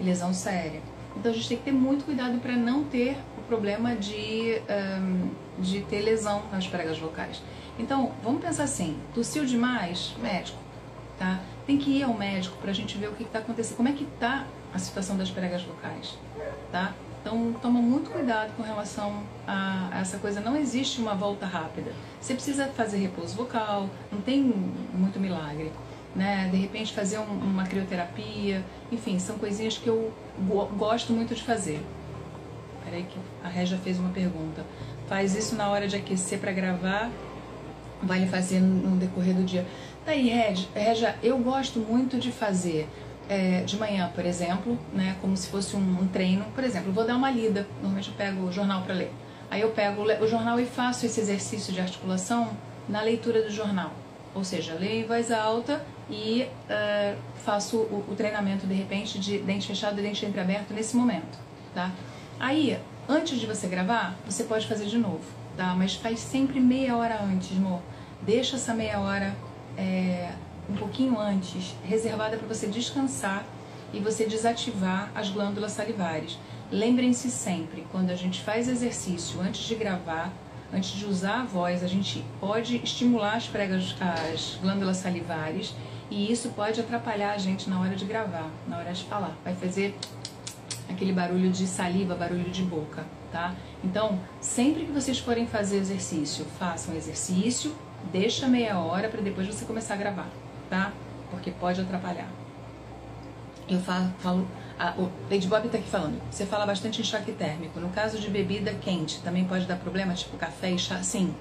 lesão 0.00 0.32
séria. 0.34 0.80
Então 1.16 1.32
a 1.32 1.34
gente 1.34 1.48
tem 1.48 1.56
que 1.56 1.64
ter 1.64 1.72
muito 1.72 2.04
cuidado 2.04 2.38
para 2.38 2.54
não 2.54 2.84
ter 2.84 3.16
o 3.36 3.42
problema 3.42 3.96
de, 3.96 4.60
um, 5.00 5.30
de 5.58 5.80
ter 5.82 6.02
lesão 6.02 6.42
nas 6.52 6.66
pregas 6.66 6.98
vocais. 6.98 7.42
Então 7.78 8.12
vamos 8.22 8.42
pensar 8.42 8.64
assim: 8.64 8.98
tossiu 9.14 9.44
demais, 9.44 10.14
médico, 10.20 10.58
tá? 11.18 11.40
Tem 11.68 11.76
que 11.76 11.98
ir 11.98 12.02
ao 12.02 12.14
médico 12.14 12.56
para 12.56 12.70
a 12.70 12.74
gente 12.74 12.96
ver 12.96 13.08
o 13.08 13.12
que 13.12 13.24
está 13.24 13.40
acontecendo, 13.40 13.76
como 13.76 13.90
é 13.90 13.92
que 13.92 14.04
está 14.04 14.46
a 14.72 14.78
situação 14.78 15.18
das 15.18 15.30
pregas 15.30 15.62
vocais, 15.62 16.16
tá? 16.72 16.94
Então, 17.20 17.52
toma 17.60 17.78
muito 17.78 18.08
cuidado 18.08 18.56
com 18.56 18.62
relação 18.62 19.22
a, 19.46 19.90
essa 20.00 20.16
coisa. 20.16 20.40
Não 20.40 20.56
existe 20.56 20.98
uma 20.98 21.14
volta 21.14 21.44
rápida. 21.44 21.92
Você 22.18 22.32
precisa 22.32 22.68
fazer 22.68 22.96
repouso 22.96 23.36
vocal, 23.36 23.90
não 24.10 24.22
tem 24.22 24.40
muito 24.94 25.20
milagre. 25.20 25.70
Né? 26.16 26.48
De 26.50 26.56
repente, 26.56 26.94
fazer 26.94 27.18
um, 27.18 27.24
uma 27.24 27.66
crioterapia. 27.66 28.64
Enfim, 28.90 29.18
são 29.18 29.36
coisinhas 29.36 29.76
que 29.76 29.88
eu 29.88 30.10
gosto 30.78 31.12
muito 31.12 31.34
de 31.34 31.42
fazer. 31.42 31.84
Peraí 32.82 33.02
que 33.02 33.18
a 33.44 33.48
Regia 33.48 33.76
fez 33.76 33.98
uma 33.98 34.08
pergunta. 34.08 34.64
Faz 35.06 35.36
isso 35.36 35.54
na 35.54 35.68
hora 35.68 35.86
de 35.86 35.96
aquecer 35.96 36.38
para 36.38 36.50
gravar? 36.50 37.10
Vai 38.02 38.26
fazer 38.26 38.60
no 38.60 38.96
decorrer 38.96 39.34
do 39.34 39.42
dia? 39.44 39.66
Daí, 40.08 40.30
Regia, 40.74 41.16
eu 41.22 41.36
gosto 41.36 41.80
muito 41.80 42.16
de 42.16 42.32
fazer 42.32 42.88
é, 43.28 43.60
de 43.60 43.76
manhã, 43.76 44.10
por 44.14 44.24
exemplo, 44.24 44.78
né, 44.90 45.14
como 45.20 45.36
se 45.36 45.48
fosse 45.48 45.76
um, 45.76 46.00
um 46.00 46.08
treino. 46.08 46.46
Por 46.54 46.64
exemplo, 46.64 46.90
vou 46.90 47.04
dar 47.04 47.14
uma 47.14 47.30
lida. 47.30 47.66
Normalmente 47.74 48.08
eu 48.08 48.14
pego 48.14 48.46
o 48.46 48.50
jornal 48.50 48.80
para 48.80 48.94
ler. 48.94 49.12
Aí 49.50 49.60
eu 49.60 49.68
pego 49.68 50.04
o 50.04 50.26
jornal 50.26 50.58
e 50.58 50.64
faço 50.64 51.04
esse 51.04 51.20
exercício 51.20 51.74
de 51.74 51.80
articulação 51.82 52.56
na 52.88 53.02
leitura 53.02 53.42
do 53.42 53.50
jornal. 53.50 53.92
Ou 54.34 54.42
seja, 54.42 54.72
leio 54.72 55.04
em 55.04 55.06
voz 55.06 55.30
alta 55.30 55.84
e 56.08 56.46
uh, 56.70 57.18
faço 57.44 57.76
o, 57.76 58.02
o, 58.10 58.14
treinamento 58.16 58.66
de 58.66 58.72
repente 58.72 59.18
de 59.18 59.36
dente 59.40 59.66
fechado 59.66 59.98
e 59.98 60.02
dente 60.02 60.24
entreaberto 60.24 60.72
nesse 60.72 60.96
momento, 60.96 61.38
tá? 61.74 61.92
Aí, 62.40 62.78
antes 63.06 63.38
de 63.38 63.44
você 63.44 63.66
gravar, 63.68 64.16
você 64.24 64.44
pode 64.44 64.66
fazer 64.66 64.86
de 64.86 64.96
novo, 64.96 65.20
tá? 65.54 65.74
Mas 65.74 65.96
faz 65.96 66.18
sempre 66.18 66.60
meia 66.60 66.96
hora 66.96 67.20
antes, 67.22 67.54
amor. 67.54 67.82
Deixa 68.22 68.56
essa 68.56 68.72
meia 68.72 69.00
hora 69.00 69.36
é, 69.78 70.32
um 70.68 70.74
pouquinho 70.74 71.18
antes, 71.18 71.74
reservada 71.84 72.36
para 72.36 72.48
você 72.48 72.66
descansar 72.66 73.46
e 73.92 74.00
você 74.00 74.26
desativar 74.26 75.10
as 75.14 75.30
glândulas 75.30 75.72
salivares. 75.72 76.36
Lembrem-se 76.70 77.30
sempre, 77.30 77.86
quando 77.90 78.10
a 78.10 78.14
gente 78.14 78.42
faz 78.42 78.68
exercício 78.68 79.40
antes 79.40 79.62
de 79.62 79.74
gravar, 79.74 80.30
antes 80.72 80.90
de 80.90 81.06
usar 81.06 81.40
a 81.40 81.44
voz, 81.44 81.82
a 81.82 81.86
gente 81.86 82.22
pode 82.38 82.76
estimular 82.76 83.36
as 83.36 83.46
pregas, 83.46 83.94
as 84.00 84.58
glândulas 84.60 84.98
salivares 84.98 85.74
e 86.10 86.30
isso 86.30 86.50
pode 86.50 86.80
atrapalhar 86.80 87.32
a 87.32 87.38
gente 87.38 87.70
na 87.70 87.80
hora 87.80 87.94
de 87.94 88.04
gravar, 88.04 88.50
na 88.66 88.78
hora 88.78 88.92
de 88.92 89.04
falar. 89.04 89.34
Vai 89.42 89.54
fazer 89.54 89.96
aquele 90.90 91.12
barulho 91.12 91.50
de 91.50 91.66
saliva, 91.66 92.14
barulho 92.14 92.50
de 92.50 92.62
boca, 92.62 93.06
tá? 93.30 93.54
Então, 93.84 94.18
sempre 94.40 94.84
que 94.84 94.92
vocês 94.92 95.18
forem 95.18 95.46
fazer 95.46 95.76
exercício, 95.76 96.44
façam 96.58 96.94
exercício, 96.94 97.74
deixa 98.12 98.46
meia 98.48 98.78
hora 98.78 99.08
para 99.08 99.20
depois 99.20 99.46
você 99.46 99.64
começar 99.64 99.94
a 99.94 99.96
gravar, 99.96 100.28
tá? 100.68 100.92
Porque 101.30 101.50
pode 101.50 101.80
atrapalhar. 101.80 102.28
Eu 103.68 103.80
falo, 103.80 104.10
falo 104.18 104.48
a, 104.78 104.94
o 104.96 105.10
Lady 105.30 105.46
Bob 105.46 105.66
está 105.66 105.76
aqui 105.76 105.88
falando. 105.88 106.20
Você 106.30 106.46
fala 106.46 106.64
bastante 106.64 107.00
em 107.00 107.04
choque 107.04 107.32
térmico. 107.32 107.80
No 107.80 107.90
caso 107.90 108.18
de 108.18 108.30
bebida 108.30 108.72
quente, 108.74 109.20
também 109.22 109.44
pode 109.44 109.66
dar 109.66 109.76
problema, 109.76 110.14
tipo 110.14 110.36
café 110.36 110.70
e 110.70 110.78
chá? 110.78 111.02
Sim, 111.02 111.34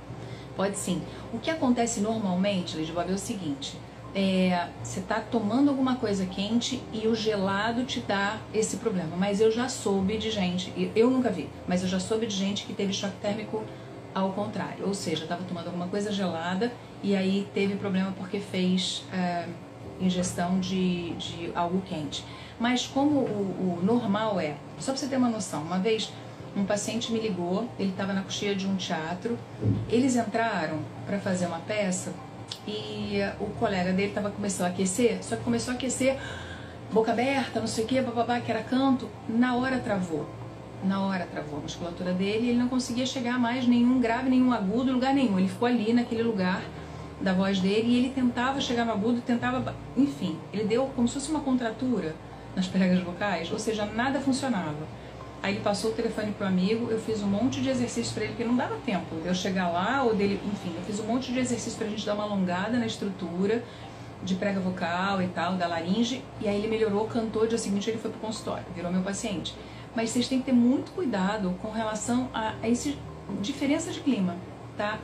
pode 0.56 0.78
sim. 0.78 1.02
O 1.32 1.40
que 1.40 1.50
acontece 1.50 2.02
normalmente, 2.02 2.76
Lady 2.76 2.92
Bob, 2.92 3.10
é 3.10 3.14
o 3.14 3.18
seguinte: 3.18 3.78
é, 4.16 4.68
você 4.84 5.00
está 5.00 5.20
tomando 5.20 5.70
alguma 5.70 5.96
coisa 5.98 6.26
quente 6.26 6.82
e 6.92 7.08
o 7.08 7.16
gelado 7.16 7.84
te 7.84 8.00
dá 8.00 8.38
esse 8.54 8.78
problema. 8.78 9.16
Mas 9.16 9.40
eu 9.40 9.52
já 9.52 9.70
soube 9.70 10.18
de 10.18 10.32
gente, 10.32 10.74
eu 10.96 11.12
nunca 11.12 11.30
vi, 11.30 11.48
mas 11.68 11.84
eu 11.84 11.88
já 11.88 12.00
soube 12.00 12.26
de 12.26 12.36
gente 12.36 12.66
que 12.66 12.74
teve 12.74 12.92
choque 12.92 13.18
térmico 13.22 13.64
ao 14.22 14.32
contrário. 14.32 14.86
Ou 14.86 14.94
seja, 14.94 15.24
estava 15.24 15.44
tomando 15.44 15.68
alguma 15.68 15.88
coisa 15.88 16.12
gelada 16.12 16.72
e 17.04 17.16
aí 17.16 17.48
teve 17.54 17.76
problema 17.76 18.14
porque 18.18 18.40
fez 18.40 19.04
é, 19.14 19.48
ingestão 20.00 20.60
de, 20.60 21.12
de 21.14 21.52
algo 21.56 21.82
quente. 21.82 22.24
Mas 22.60 22.88
como 22.88 23.20
o, 23.20 23.80
o 23.80 23.86
normal 23.86 24.40
é, 24.40 24.56
só 24.80 24.92
para 24.92 24.98
você 24.98 25.08
ter 25.08 25.18
uma 25.18 25.30
noção, 25.30 25.62
uma 25.62 25.80
vez 25.80 26.12
um 26.56 26.66
paciente 26.66 27.12
me 27.12 27.20
ligou, 27.20 27.70
ele 27.78 27.92
estava 27.92 28.14
na 28.14 28.24
coxinha 28.24 28.56
de 28.56 28.66
um 28.66 28.76
teatro, 28.76 29.38
eles 29.90 30.16
entraram 30.16 30.80
para 31.06 31.20
fazer 31.20 31.46
uma 31.46 31.60
peça 31.60 32.12
e 32.68 33.20
o 33.40 33.46
colega 33.60 33.94
dele 33.94 34.10
estava 34.10 34.32
começando 34.32 34.68
a 34.68 34.70
aquecer, 34.70 35.24
só 35.24 35.36
que 35.36 35.44
começou 35.44 35.74
a 35.74 35.76
aquecer 35.76 36.18
boca 36.92 37.12
aberta, 37.12 37.60
não 37.60 37.68
sei 37.68 37.84
o 37.84 37.88
que, 37.88 38.02
bababá, 38.02 38.40
que 38.40 38.52
era 38.52 38.64
canto, 38.64 39.10
na 39.28 39.56
hora 39.56 39.78
travou. 39.80 40.28
Na 40.84 41.02
hora 41.02 41.26
travou 41.26 41.60
a 41.60 41.62
musculatura 41.62 42.14
dele 42.14 42.46
e 42.46 42.50
ele 42.50 42.60
não 42.60 42.68
conseguia 42.68 43.06
chegar 43.06 43.40
mais 43.40 43.68
nenhum 43.68 44.00
grave, 44.00 44.30
nenhum 44.30 44.54
agudo, 44.54 44.92
lugar 44.92 45.14
nenhum. 45.14 45.40
Ele 45.40 45.48
ficou 45.48 45.68
ali 45.68 45.92
naquele 45.92 46.24
lugar 46.24 46.62
da 47.20 47.34
voz 47.34 47.60
dele 47.60 47.88
e 47.88 47.98
ele 47.98 48.10
tentava 48.10 48.62
chegar 48.62 48.86
no 48.86 48.92
agudo, 48.92 49.22
tentava, 49.22 49.76
enfim, 49.96 50.38
ele 50.54 50.66
deu 50.66 50.86
como 50.96 51.08
se 51.08 51.16
fosse 51.16 51.32
uma 51.32 51.40
contratura 51.40 52.16
nas 52.56 52.68
pregas 52.68 53.02
vocais, 53.02 53.52
ou 53.52 53.60
seja, 53.60 53.86
nada 53.86 54.20
funcionava. 54.20 54.88
Aí 55.42 55.54
ele 55.54 55.64
passou 55.64 55.92
o 55.92 55.94
telefone 55.94 56.32
pro 56.32 56.48
amigo, 56.48 56.90
eu 56.90 57.00
fiz 57.00 57.22
um 57.22 57.28
monte 57.28 57.62
de 57.62 57.70
exercícios 57.70 58.14
para 58.14 58.24
ele, 58.24 58.34
porque 58.34 58.44
não 58.44 58.56
dava 58.56 58.76
tempo 58.86 59.16
de 59.22 59.28
eu 59.28 59.36
chegar 59.36 59.70
lá 59.70 60.04
ou 60.04 60.16
dele, 60.16 60.40
enfim, 60.46 60.74
eu 60.76 60.82
fiz 60.82 61.00
um 61.00 61.06
monte 61.06 61.32
de 61.32 61.40
exercícios 61.40 61.76
pra 61.76 61.88
gente 61.88 62.06
dar 62.06 62.16
uma 62.16 62.24
alongada 62.24 62.78
na 62.78 62.86
estrutura 62.86 63.64
de 64.24 64.34
prega 64.36 64.60
vocal 64.60 65.22
e 65.22 65.28
tal, 65.28 65.54
da 65.54 65.68
laringe, 65.68 66.24
e 66.42 66.48
aí 66.48 66.58
ele 66.58 66.68
melhorou, 66.68 67.06
cantou, 67.06 67.46
dia 67.46 67.58
seguinte 67.58 67.90
ele 67.90 68.00
foi 68.00 68.10
pro 68.10 68.20
consultório, 68.20 68.66
virou 68.76 68.92
meu 68.92 69.04
paciente. 69.04 69.56
Mas 69.98 70.12
vocês 70.12 70.28
têm 70.28 70.38
que 70.38 70.46
ter 70.46 70.52
muito 70.52 70.92
cuidado 70.92 71.58
com 71.60 71.72
relação 71.72 72.30
a, 72.32 72.54
a 72.62 72.70
essa 72.70 72.94
diferença 73.42 73.92
de 73.92 74.00
clima, 74.00 74.36
tá? 74.78 75.00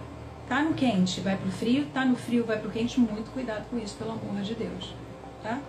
Tá 0.47 0.62
no 0.62 0.75
quente, 0.75 1.19
vai 1.19 1.35
pro 1.35 1.50
frio, 1.50 1.88
tá 1.91 2.05
no 2.05 2.15
frio, 2.15 2.45
vai 2.45 2.59
pro 2.59 2.69
quente, 2.69 3.00
muito 3.00 3.31
cuidado 3.31 3.65
com 3.71 3.79
isso, 3.79 3.95
pelo 3.95 4.12
amor 4.12 4.43
de 4.43 4.53
Deus, 4.53 4.93
tá? 5.41 5.59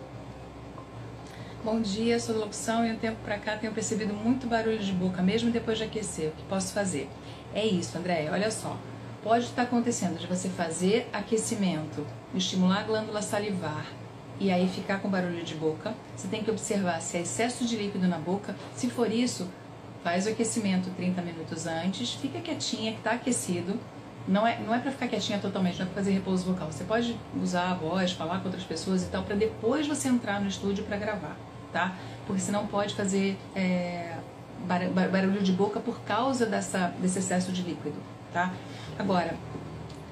Bom 1.65 1.81
dia, 1.81 2.21
sou 2.21 2.37
locução 2.37 2.87
e 2.87 2.93
um 2.93 2.99
tempo 2.99 3.17
pra 3.25 3.39
cá 3.39 3.57
tenho 3.57 3.73
percebido 3.73 4.13
muito 4.13 4.47
barulho 4.47 4.79
de 4.79 4.93
boca, 4.93 5.23
mesmo 5.23 5.51
depois 5.51 5.79
de 5.79 5.85
aquecer. 5.85 6.29
O 6.29 6.33
que 6.33 6.43
posso 6.43 6.75
fazer? 6.75 7.09
É 7.55 7.65
isso, 7.65 7.97
André, 7.97 8.29
olha 8.31 8.51
só. 8.51 8.77
Pode 9.23 9.47
estar 9.47 9.63
acontecendo 9.63 10.19
de 10.19 10.27
você 10.27 10.51
fazer 10.51 11.09
aquecimento, 11.15 12.07
estimular 12.35 12.81
a 12.81 12.83
glândula 12.83 13.23
salivar 13.23 13.87
e 14.41 14.51
aí 14.51 14.69
ficar 14.69 15.01
com 15.01 15.09
barulho 15.09 15.45
de 15.45 15.55
boca. 15.55 15.95
Você 16.17 16.29
tem 16.29 16.43
que 16.43 16.51
observar 16.51 17.01
se 17.01 17.17
é 17.17 17.21
excesso 17.23 17.65
de 17.65 17.77
líquido 17.77 18.07
na 18.09 18.19
boca. 18.19 18.55
Se 18.75 18.89
for 18.89 19.11
isso, 19.11 19.49
faz 20.03 20.27
o 20.27 20.31
aquecimento 20.31 20.91
30 20.97 21.23
minutos 21.23 21.67
antes, 21.67 22.13
fica 22.15 22.41
quietinha 22.41 22.93
que 22.93 22.99
está 22.99 23.13
aquecido. 23.13 23.79
Não 24.27 24.47
é, 24.47 24.59
não 24.61 24.75
é 24.75 24.79
para 24.79 24.91
ficar 24.91 25.07
quietinha 25.09 25.39
totalmente, 25.39 25.79
não 25.79 25.87
é 25.87 25.89
para 25.89 25.97
fazer 25.97 26.13
repouso 26.13 26.45
vocal. 26.45 26.71
Você 26.73 26.85
pode 26.85 27.17
usar 27.41 27.71
a 27.71 27.75
voz, 27.75 28.13
falar 28.13 28.39
com 28.41 28.47
outras 28.47 28.65
pessoas 28.65 29.03
e 29.03 29.07
tal, 29.07 29.23
para 29.23 29.37
depois 29.37 29.87
você 29.87 30.09
entrar 30.09 30.41
no 30.41 30.49
estúdio 30.49 30.85
para 30.85 30.97
gravar 30.97 31.37
tá? 31.75 31.93
Porque 32.27 32.41
senão 32.41 32.67
pode 32.69 32.95
fazer 32.95 33.37
é, 33.55 34.17
barulho 34.65 35.43
de 35.43 35.53
boca 35.53 35.81
por 35.81 36.01
causa 36.03 36.47
dessa, 36.47 36.95
desse 37.01 37.19
excesso 37.19 37.53
de 37.53 37.61
líquido, 37.61 37.97
tá? 38.33 38.55
Agora, 38.97 39.35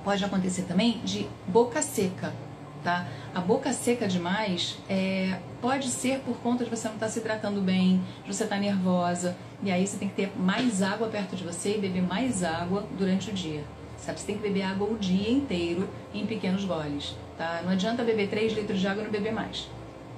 pode 0.04 0.22
acontecer 0.22 0.62
também 0.62 1.00
de 1.04 1.26
boca 1.46 1.80
seca, 1.80 2.34
tá? 2.82 3.06
A 3.34 3.40
boca 3.40 3.72
seca 3.72 4.06
demais 4.06 4.78
é, 4.88 5.38
pode 5.60 5.88
ser 5.88 6.20
por 6.20 6.36
conta 6.38 6.64
de 6.64 6.70
você 6.70 6.88
não 6.88 6.94
estar 6.94 7.06
tá 7.06 7.12
se 7.12 7.20
hidratando 7.20 7.60
bem, 7.60 8.02
de 8.24 8.34
você 8.34 8.44
estar 8.44 8.56
tá 8.56 8.60
nervosa, 8.60 9.36
e 9.62 9.70
aí 9.70 9.86
você 9.86 9.96
tem 9.96 10.08
que 10.08 10.14
ter 10.14 10.32
mais 10.36 10.82
água 10.82 11.08
perto 11.08 11.36
de 11.36 11.44
você 11.44 11.76
e 11.76 11.80
beber 11.80 12.02
mais 12.02 12.42
água 12.42 12.84
durante 12.98 13.30
o 13.30 13.32
dia. 13.32 13.64
Sabe? 13.96 14.18
Você 14.18 14.26
tem 14.26 14.36
que 14.36 14.42
beber 14.42 14.62
água 14.62 14.88
o 14.88 14.98
dia 14.98 15.30
inteiro 15.30 15.88
em 16.12 16.26
pequenos 16.26 16.64
goles, 16.64 17.14
tá? 17.38 17.60
Não 17.62 17.70
adianta 17.70 18.02
beber 18.02 18.28
3 18.28 18.52
litros 18.54 18.80
de 18.80 18.86
água 18.88 19.02
e 19.02 19.04
não 19.04 19.12
beber 19.12 19.32
mais, 19.32 19.68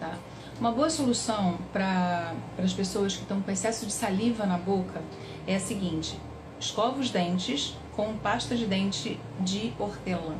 tá? 0.00 0.14
Uma 0.58 0.70
boa 0.70 0.88
solução 0.88 1.58
para 1.72 2.32
as 2.56 2.72
pessoas 2.72 3.14
que 3.14 3.22
estão 3.22 3.42
com 3.42 3.50
excesso 3.50 3.84
de 3.84 3.92
saliva 3.92 4.46
na 4.46 4.56
boca 4.56 5.02
é 5.46 5.56
a 5.56 5.60
seguinte: 5.60 6.18
escova 6.58 6.98
os 6.98 7.10
dentes 7.10 7.76
com 7.94 8.16
pasta 8.16 8.56
de 8.56 8.64
dente 8.64 9.20
de 9.40 9.72
hortelã. 9.78 10.34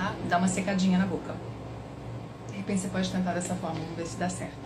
Tá? 0.00 0.14
Dá 0.30 0.38
uma 0.38 0.48
secadinha 0.48 0.96
na 0.96 1.04
boca. 1.04 1.36
De 2.48 2.56
repente 2.56 2.80
você 2.80 2.88
pode 2.88 3.12
tentar 3.12 3.34
dessa 3.34 3.54
forma, 3.54 3.78
vamos 3.78 3.96
ver 3.96 4.06
se 4.06 4.16
dá 4.16 4.30
certo. 4.30 4.56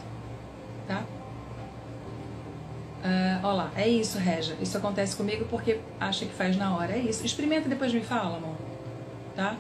Tá? 0.87 1.03
Uh, 3.03 3.41
olha 3.43 3.53
lá, 3.53 3.73
é 3.75 3.89
isso, 3.89 4.17
Reja. 4.17 4.57
Isso 4.61 4.79
acontece 4.79 5.17
comigo 5.17 5.45
porque 5.51 5.81
acha 5.99 6.25
que 6.25 6.33
faz 6.33 6.57
na 6.57 6.77
hora. 6.77 6.93
É 6.93 6.99
isso. 6.99 7.27
Experimenta 7.27 7.67
e 7.67 7.69
depois 7.69 7.93
me 7.93 8.01
fala, 8.01 8.37
amor. 8.37 8.55
Tá? 9.35 9.57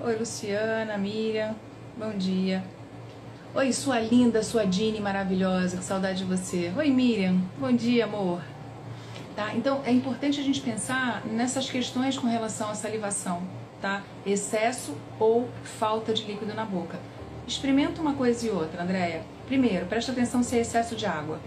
Oi, 0.00 0.16
Luciana, 0.16 0.98
Miriam. 0.98 1.54
Bom 1.96 2.10
dia. 2.10 2.64
Oi, 3.54 3.72
sua 3.72 4.00
linda, 4.00 4.42
sua 4.42 4.66
Dini 4.66 4.98
maravilhosa, 4.98 5.76
que 5.76 5.84
saudade 5.84 6.18
de 6.18 6.24
você. 6.24 6.72
Oi, 6.76 6.90
Miriam. 6.90 7.40
Bom 7.56 7.70
dia, 7.70 8.06
amor. 8.06 8.42
Tá? 9.36 9.54
Então, 9.54 9.80
é 9.84 9.92
importante 9.92 10.40
a 10.40 10.42
gente 10.42 10.60
pensar 10.60 11.24
nessas 11.24 11.70
questões 11.70 12.18
com 12.18 12.26
relação 12.26 12.68
à 12.68 12.74
salivação, 12.74 13.42
tá? 13.80 14.02
Excesso 14.26 14.96
ou 15.18 15.48
falta 15.62 16.12
de 16.12 16.24
líquido 16.24 16.54
na 16.54 16.64
boca. 16.64 16.98
Experimenta 17.46 18.00
uma 18.00 18.14
coisa 18.14 18.46
e 18.46 18.50
outra, 18.50 18.82
Andréia. 18.82 19.22
Primeiro, 19.46 19.86
presta 19.86 20.12
atenção 20.12 20.42
se 20.42 20.56
é 20.56 20.60
excesso 20.60 20.94
de 20.94 21.06
água, 21.06 21.38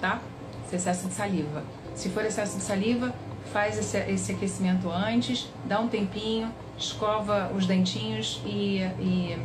tá? 0.00 0.20
Se 0.68 0.74
é 0.74 0.78
excesso 0.78 1.08
de 1.08 1.14
saliva. 1.14 1.62
Se 1.94 2.08
for 2.08 2.24
excesso 2.24 2.56
de 2.56 2.62
saliva, 2.62 3.12
faz 3.52 3.78
esse, 3.78 3.98
esse 4.10 4.32
aquecimento 4.32 4.90
antes, 4.90 5.50
dá 5.64 5.80
um 5.80 5.88
tempinho, 5.88 6.52
escova 6.78 7.50
os 7.54 7.66
dentinhos 7.66 8.40
e, 8.46 8.78
e 8.98 9.38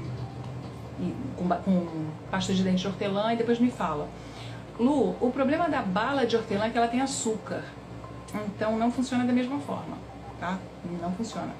com, 1.35 1.47
com 1.47 2.07
pasta 2.31 2.53
de 2.53 2.63
dente 2.63 2.81
de 2.81 2.87
hortelã 2.87 3.33
e 3.33 3.35
depois 3.35 3.59
me 3.59 3.69
fala. 3.69 4.07
Lu, 4.79 5.15
o 5.21 5.31
problema 5.31 5.69
da 5.69 5.81
bala 5.81 6.25
de 6.25 6.35
hortelã 6.35 6.65
é 6.65 6.69
que 6.69 6.77
ela 6.77 6.87
tem 6.87 7.01
açúcar. 7.01 7.63
Então 8.33 8.77
não 8.77 8.91
funciona 8.91 9.23
da 9.25 9.33
mesma 9.33 9.59
forma, 9.59 9.97
tá? 10.39 10.57
Não 11.01 11.11
funciona. 11.13 11.53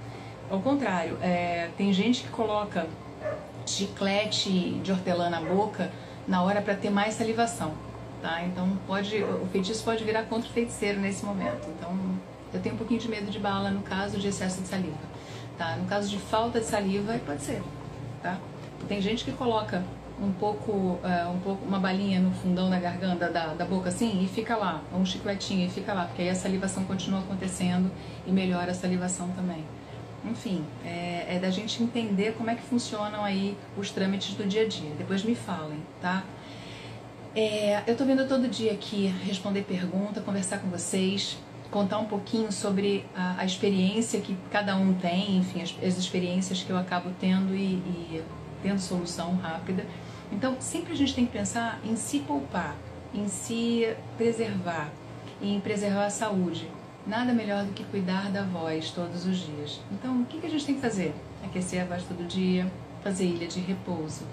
Ao 0.50 0.60
contrário, 0.60 1.18
é, 1.22 1.70
tem 1.78 1.92
gente 1.92 2.24
que 2.24 2.30
coloca 2.30 2.88
chiclete 3.66 4.80
de 4.84 4.92
hortelã 4.92 5.30
na 5.30 5.42
boca 5.42 5.92
na 6.28 6.44
hora 6.44 6.62
para 6.62 6.76
ter 6.76 6.90
mais 6.90 7.16
salivação. 7.16 7.74
tá? 8.22 8.44
Então 8.44 8.78
pode, 8.88 9.24
o 9.24 9.48
feitiço 9.52 9.84
pode 9.84 10.04
virar 10.04 10.24
contra 10.24 10.50
o 10.50 10.54
feiticeiro 10.54 11.00
nesse 11.00 11.26
momento. 11.26 11.68
Então 11.70 11.98
eu 12.54 12.60
tenho 12.62 12.76
um 12.76 12.78
pouquinho 12.78 13.00
de 13.00 13.10
medo 13.10 13.30
de 13.30 13.40
bala 13.40 13.70
no 13.70 13.82
caso 13.82 14.18
de 14.18 14.28
excesso 14.28 14.62
de 14.62 14.68
saliva, 14.68 14.96
tá? 15.58 15.76
No 15.76 15.86
caso 15.86 16.10
de 16.10 16.18
falta 16.18 16.60
de 16.60 16.66
saliva, 16.66 17.20
pode 17.26 17.42
ser, 17.42 17.62
tá? 18.22 18.38
Tem 18.88 19.02
gente 19.02 19.26
que 19.26 19.32
coloca 19.32 19.84
um 20.22 20.32
pouco, 20.32 20.72
uh, 20.72 21.32
um 21.34 21.40
pouco 21.40 21.66
uma 21.66 21.80
balinha 21.80 22.20
no 22.22 22.32
fundão 22.32 22.70
da 22.70 22.80
garganta, 22.80 23.30
da, 23.30 23.48
da 23.48 23.66
boca 23.66 23.90
assim, 23.90 24.24
e 24.24 24.28
fica 24.28 24.56
lá, 24.56 24.82
um 24.94 25.06
chicletinho 25.06 25.68
e 25.68 25.70
fica 25.70 25.94
lá, 25.94 26.06
porque 26.06 26.22
aí 26.22 26.30
a 26.30 26.36
salivação 26.36 26.86
continua 26.86 27.20
acontecendo 27.20 27.92
e 28.26 28.32
melhora 28.32 28.72
a 28.72 28.74
salivação 28.74 29.28
também. 29.30 29.66
Enfim, 30.30 30.64
é, 30.84 31.36
é 31.36 31.40
da 31.40 31.50
gente 31.50 31.82
entender 31.82 32.34
como 32.38 32.50
é 32.50 32.56
que 32.56 32.64
funcionam 32.64 33.24
aí 33.24 33.58
os 33.78 33.92
trâmites 33.92 34.34
do 34.36 34.46
dia 34.46 34.64
a 34.64 34.68
dia. 34.68 34.92
Depois 34.98 35.24
me 35.24 35.36
falem, 35.36 35.80
tá? 36.02 36.24
É, 37.36 37.84
eu 37.86 37.98
tô 37.98 38.06
vindo 38.06 38.28
todo 38.28 38.48
dia 38.48 38.72
aqui 38.72 39.08
responder 39.26 39.64
pergunta, 39.64 40.22
conversar 40.22 40.60
com 40.60 40.70
vocês, 40.70 41.38
contar 41.70 41.98
um 42.00 42.06
pouquinho 42.06 42.52
sobre 42.52 43.06
a, 43.14 43.42
a 43.42 43.46
experiência 43.46 44.22
que 44.22 44.38
cada 44.50 44.76
um 44.78 44.94
tem, 44.94 45.38
enfim, 45.38 45.62
as, 45.62 45.76
as 45.84 45.98
experiências 45.98 46.64
que 46.64 46.70
eu 46.70 46.78
acabo 46.78 47.12
tendo 47.20 47.54
e, 47.54 47.74
e 47.74 48.24
tendo 48.64 48.80
solução 48.80 49.36
rápida. 49.36 49.86
Então, 50.32 50.56
sempre 50.60 50.94
a 50.94 50.96
gente 50.96 51.14
tem 51.14 51.26
que 51.26 51.32
pensar 51.32 51.80
em 51.84 51.96
se 51.96 52.20
poupar, 52.20 52.76
em 53.14 53.28
se 53.28 53.94
preservar, 54.18 54.90
em 55.42 55.60
preservar 55.60 56.06
a 56.06 56.10
saúde. 56.10 56.70
Nada 57.08 57.34
melhor 57.34 57.64
do 57.66 57.72
que 57.72 57.84
cuidar 57.84 58.32
da 58.32 58.42
voz 58.42 58.90
todos 58.90 59.28
os 59.28 59.38
dias. 59.38 59.80
Então, 59.92 60.22
o 60.22 60.26
que, 60.26 60.44
a 60.44 60.50
gente 60.50 60.66
tem 60.66 60.76
que 60.76 60.82
fazer? 60.82 61.14
Aquecer 61.44 61.84
a 61.84 61.86
voz 61.86 62.04
todo 62.04 62.28
dia, 62.28 62.66
fazer 63.04 63.26
ilha 63.26 63.48
de 63.48 63.60
repouso, 63.60 64.24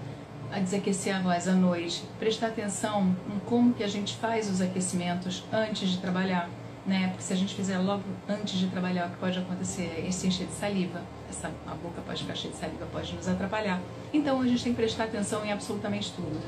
a 0.51 0.59
desaquecer 0.59 1.15
a 1.15 1.19
voz 1.19 1.47
à 1.47 1.53
noite, 1.53 2.03
prestar 2.17 2.47
atenção 2.47 3.15
em 3.27 3.39
como 3.45 3.75
que 3.75 3.83
a 3.83 3.87
gente 3.87 4.15
faz 4.15 4.49
os 4.49 4.59
aquecimentos 4.59 5.43
antes 5.53 5.87
de 5.87 5.99
trabalhar, 5.99 6.49
né? 6.83 7.09
Porque 7.09 7.21
se 7.21 7.33
a 7.33 7.35
gente 7.35 7.53
fizer 7.53 7.77
logo 7.77 8.03
antes 8.27 8.57
de 8.57 8.67
trabalhar, 8.67 9.05
o 9.05 9.11
que 9.11 9.17
pode 9.17 9.37
acontecer 9.37 10.03
é 10.07 10.09
se 10.09 10.25
encher 10.25 10.47
de 10.47 10.53
saliva, 10.53 10.99
essa, 11.29 11.51
a 11.67 11.75
boca 11.75 12.01
pode 12.01 12.23
ficar 12.23 12.35
cheia 12.35 12.51
de 12.51 12.59
saliva, 12.59 12.87
pode 12.91 13.13
nos 13.13 13.27
atrapalhar. 13.27 13.79
Então 14.11 14.41
a 14.41 14.47
gente 14.47 14.63
tem 14.63 14.73
que 14.73 14.81
prestar 14.81 15.03
atenção 15.03 15.45
em 15.45 15.51
absolutamente 15.51 16.11
tudo. 16.13 16.41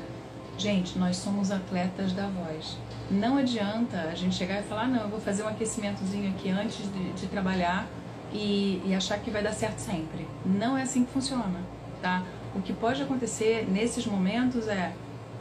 Gente, 0.58 0.98
nós 0.98 1.16
somos 1.18 1.50
atletas 1.50 2.12
da 2.12 2.28
voz. 2.28 2.78
Não 3.10 3.36
adianta 3.36 4.00
a 4.10 4.14
gente 4.14 4.34
chegar 4.34 4.60
e 4.60 4.62
falar, 4.62 4.88
não, 4.88 5.02
eu 5.02 5.08
vou 5.08 5.20
fazer 5.20 5.42
um 5.42 5.48
aquecimentozinho 5.48 6.30
aqui 6.30 6.50
antes 6.50 6.78
de, 6.92 7.12
de 7.12 7.26
trabalhar 7.26 7.86
e, 8.32 8.82
e 8.84 8.94
achar 8.94 9.18
que 9.18 9.30
vai 9.30 9.42
dar 9.42 9.52
certo 9.52 9.78
sempre. 9.78 10.26
Não 10.44 10.76
é 10.76 10.82
assim 10.82 11.04
que 11.04 11.12
funciona, 11.12 11.60
tá? 12.00 12.24
O 12.54 12.62
que 12.62 12.72
pode 12.72 13.02
acontecer 13.02 13.68
nesses 13.68 14.06
momentos 14.06 14.66
é 14.66 14.92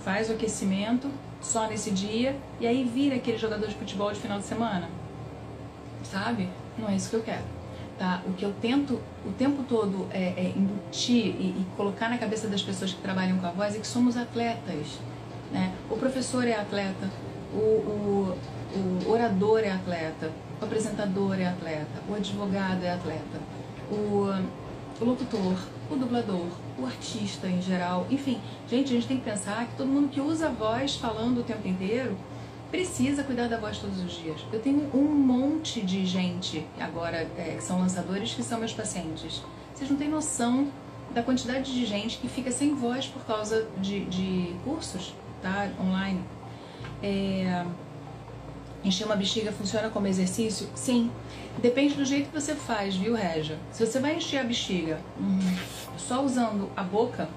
faz 0.04 0.30
o 0.30 0.34
aquecimento 0.34 1.10
só 1.42 1.68
nesse 1.68 1.92
dia 1.92 2.36
e 2.60 2.68
aí 2.68 2.84
vira 2.84 3.16
aquele 3.16 3.38
jogador 3.38 3.68
de 3.68 3.76
futebol 3.76 4.12
de 4.12 4.20
final 4.20 4.38
de 4.38 4.46
semana. 4.46 4.90
Sabe? 6.04 6.50
Não 6.78 6.90
é 6.90 6.96
isso 6.96 7.10
que 7.10 7.16
eu 7.16 7.24
quero. 7.24 7.44
Tá? 7.98 8.22
O 8.26 8.34
que 8.34 8.44
eu 8.44 8.54
tento 8.62 9.00
o 9.26 9.32
tempo 9.38 9.64
todo 9.64 10.08
é, 10.12 10.34
é 10.36 10.54
embutir 10.56 11.28
e, 11.28 11.56
e, 11.62 11.66
colocar 11.78 12.10
na 12.10 12.18
cabeça 12.18 12.46
das 12.48 12.62
pessoas 12.62 12.92
que 12.92 13.02
trabalham 13.02 13.38
com 13.38 13.48
a 13.48 13.52
voz 13.52 13.74
é 13.74 13.80
que 13.80 13.88
somos 13.88 14.18
atletas. 14.18 15.00
Né? 15.50 15.74
O 15.90 15.96
professor 15.96 16.46
é 16.46 16.56
atleta, 16.56 17.10
o, 17.54 17.58
o, 17.58 18.38
o 19.06 19.10
orador 19.10 19.60
é 19.60 19.72
atleta, 19.72 20.30
o 20.60 20.66
apresentador 20.66 21.40
é 21.40 21.48
atleta, 21.48 22.02
o 22.10 22.14
advogado 22.14 22.84
é 22.84 22.92
atleta, 22.92 23.40
o, 23.90 24.28
o 25.00 25.06
locutor, 25.06 25.58
o 25.90 25.96
dublador, 25.96 26.48
o 26.78 26.86
artista 26.86 27.48
em 27.48 27.62
geral. 27.62 28.08
Enfim, 28.10 28.42
gente, 28.70 28.92
a 28.92 28.96
gente 28.96 29.08
tem 29.08 29.18
que 29.18 29.24
pensar 29.24 29.68
que 29.68 29.78
todo 29.78 29.88
mundo 29.88 30.10
que 30.10 30.20
usa 30.20 30.48
a 30.48 30.52
voz 30.52 30.98
falando 30.98 31.40
o 31.40 31.44
tempo 31.44 31.66
inteiro 31.66 32.18
precisa 32.76 33.24
cuidar 33.24 33.48
da 33.48 33.58
voz 33.58 33.78
todos 33.78 34.02
os 34.04 34.12
dias. 34.12 34.42
Eu 34.52 34.60
tenho 34.60 34.90
um 34.94 35.04
monte 35.04 35.82
de 35.82 36.06
gente 36.06 36.68
agora 36.78 37.26
é, 37.38 37.56
que 37.56 37.64
são 37.64 37.80
lançadores 37.80 38.34
que 38.34 38.44
são 38.44 38.60
meus 38.60 38.74
pacientes. 38.74 39.42
Vocês 39.74 39.90
não 39.90 39.96
têm 39.96 40.10
noção 40.10 40.68
da 41.14 41.24
quantidade 41.24 41.74
de 41.74 41.86
gente 41.86 42.18
que 42.18 42.28
fica 42.28 42.52
sem 42.52 42.76
voz 42.76 43.08
por 43.08 43.24
causa 43.26 43.66
de, 43.78 44.04
de 44.06 44.54
cursos 44.66 45.14
tá, 45.42 45.70
online. 45.80 46.20
É, 47.02 47.66
encher 48.84 49.06
uma 49.06 49.16
bexiga 49.16 49.54
funciona 49.54 49.90
como 49.90 50.06
exercício? 50.08 50.68
Sim. 50.76 51.10
Depende 51.62 51.94
do 51.94 52.04
jeito 52.04 52.30
que 52.30 52.38
você 52.38 52.56
faz, 52.56 52.94
viu, 52.98 53.16
Regia? 53.16 53.58
Se 53.72 53.86
você 53.86 54.02
vai 54.02 54.18
encher 54.18 54.40
a 54.40 54.44
bexiga 54.44 55.00
hum, 55.18 55.40
só 55.98 56.22
usando 56.22 56.70
a 56.76 56.84
boca, 56.84 57.30